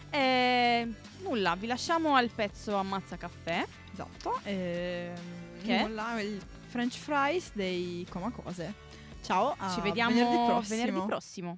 E 0.10 0.67
nulla, 1.48 1.56
vi 1.56 1.68
lasciamo 1.68 2.16
al 2.16 2.30
pezzo 2.30 2.76
Ammazza 2.76 3.16
Caffè. 3.16 3.66
Esatto. 3.94 4.40
E 4.44 5.12
Che? 5.64 5.82
nulla, 5.84 6.20
il 6.22 6.42
French 6.68 6.96
fries 6.98 7.52
dei 7.54 8.06
Coma 8.10 8.32
Cose. 8.32 8.74
Ciao, 9.22 9.56
Ci 9.74 9.82
vediamo 9.82 10.14
venerdì 10.16 10.46
prossimo. 10.46 10.78
venerdì 10.86 11.06
prossimo. 11.06 11.58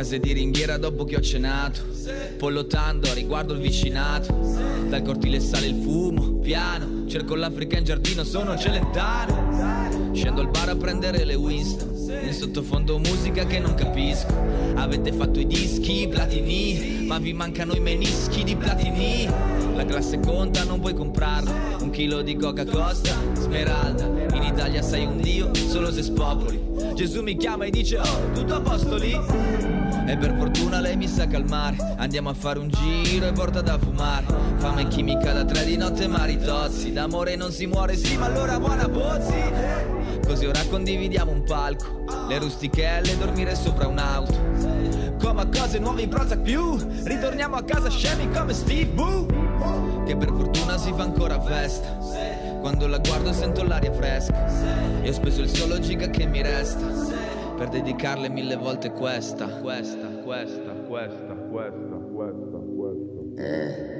Case 0.00 0.18
di 0.18 0.32
ringhiera 0.32 0.78
dopo 0.78 1.04
che 1.04 1.16
ho 1.16 1.20
cenato. 1.20 1.82
Pollottando 2.38 3.12
riguardo 3.12 3.52
il 3.52 3.60
vicinato. 3.60 4.32
Dal 4.88 5.02
cortile 5.02 5.40
sale 5.40 5.66
il 5.66 5.74
fumo, 5.74 6.38
piano. 6.38 7.06
Cerco 7.06 7.34
l'Africa 7.34 7.76
in 7.76 7.84
giardino, 7.84 8.24
sono 8.24 8.56
celentano. 8.56 10.14
Scendo 10.14 10.40
al 10.40 10.48
bar 10.48 10.70
a 10.70 10.76
prendere 10.76 11.24
le 11.24 11.34
Winston 11.34 12.22
In 12.24 12.32
sottofondo 12.32 12.98
musica 12.98 13.44
che 13.44 13.58
non 13.58 13.74
capisco. 13.74 14.34
Avete 14.76 15.12
fatto 15.12 15.38
i 15.38 15.46
dischi, 15.46 16.08
platini? 16.08 17.04
Ma 17.06 17.18
vi 17.18 17.34
mancano 17.34 17.74
i 17.74 17.80
menischi 17.80 18.42
di 18.42 18.56
platini? 18.56 19.28
La 19.74 19.84
classe 19.84 20.18
conta, 20.18 20.64
non 20.64 20.80
puoi 20.80 20.94
comprarlo 20.94 21.50
Un 21.82 21.90
chilo 21.90 22.22
di 22.22 22.36
coca 22.36 22.64
costa, 22.64 23.14
smeralda. 23.34 24.04
In 24.32 24.44
Italia 24.44 24.80
sei 24.80 25.04
un 25.04 25.20
dio, 25.20 25.50
solo 25.54 25.92
se 25.92 26.02
spopoli. 26.02 26.58
Gesù 26.94 27.20
mi 27.22 27.36
chiama 27.36 27.66
e 27.66 27.70
dice 27.70 27.98
oh, 27.98 28.32
tutto 28.32 28.54
a 28.54 28.60
posto 28.60 28.96
lì 28.96 29.69
e 30.10 30.16
per 30.16 30.34
fortuna 30.36 30.80
lei 30.80 30.96
mi 30.96 31.06
sa 31.06 31.28
calmare. 31.28 31.76
Andiamo 31.96 32.30
a 32.30 32.34
fare 32.34 32.58
un 32.58 32.68
giro 32.68 33.26
e 33.26 33.32
porta 33.32 33.60
da 33.60 33.78
fumare. 33.78 34.26
Fame 34.56 34.88
chimica 34.88 35.32
da 35.32 35.44
tre 35.44 35.64
di 35.64 35.76
notte 35.76 36.06
maritozzi 36.06 36.92
D'amore 36.92 37.34
non 37.36 37.50
si 37.50 37.66
muore 37.66 37.96
sì 37.96 38.16
ma 38.18 38.26
allora 38.26 38.58
buona 38.58 38.86
pozzi 38.90 39.42
Così 40.26 40.44
ora 40.44 40.60
condividiamo 40.68 41.30
un 41.30 41.44
palco. 41.44 42.04
Le 42.28 42.38
rustichelle 42.38 43.16
dormire 43.16 43.54
sopra 43.54 43.86
un'auto 43.86 44.34
Come 45.22 45.42
a 45.42 45.46
cose 45.46 45.78
nuove 45.78 46.02
in 46.02 46.08
Prozac 46.08 46.40
più. 46.40 46.76
Ritorniamo 47.04 47.54
a 47.54 47.62
casa 47.62 47.88
scemi 47.88 48.28
come 48.30 48.52
Steve 48.52 48.86
Boo. 48.86 50.04
Che 50.04 50.16
per 50.16 50.28
fortuna 50.28 50.76
si 50.76 50.92
fa 50.94 51.04
ancora 51.04 51.40
festa. 51.40 51.88
Quando 52.60 52.86
la 52.86 52.98
guardo 52.98 53.32
sento 53.32 53.62
l'aria 53.62 53.92
fresca. 53.92 55.02
E 55.02 55.08
ho 55.08 55.12
speso 55.12 55.40
il 55.40 55.48
solo 55.48 55.78
giga 55.78 56.08
che 56.08 56.26
mi 56.26 56.42
resta 56.42 57.09
per 57.60 57.68
dedicarle 57.68 58.30
mille 58.30 58.56
volte 58.56 58.90
questa, 58.90 59.46
questa, 59.46 60.06
questa, 60.24 60.72
questa, 60.86 61.34
questa, 61.34 61.96
questa, 62.10 62.56
questa. 62.56 62.60
French 63.36 63.99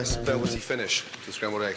nice 0.00 0.16
velvety 0.16 0.58
finish 0.58 1.04
to 1.24 1.32
scrambled 1.32 1.62
egg. 1.62 1.76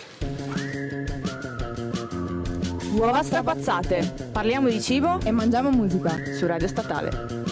Uova 2.95 3.21
strapazzate. 3.21 4.29
Parliamo 4.31 4.69
di 4.69 4.81
cibo 4.81 5.19
e 5.23 5.31
mangiamo 5.31 5.69
musica 5.71 6.15
su 6.37 6.45
Radio 6.45 6.67
Statale. 6.67 7.42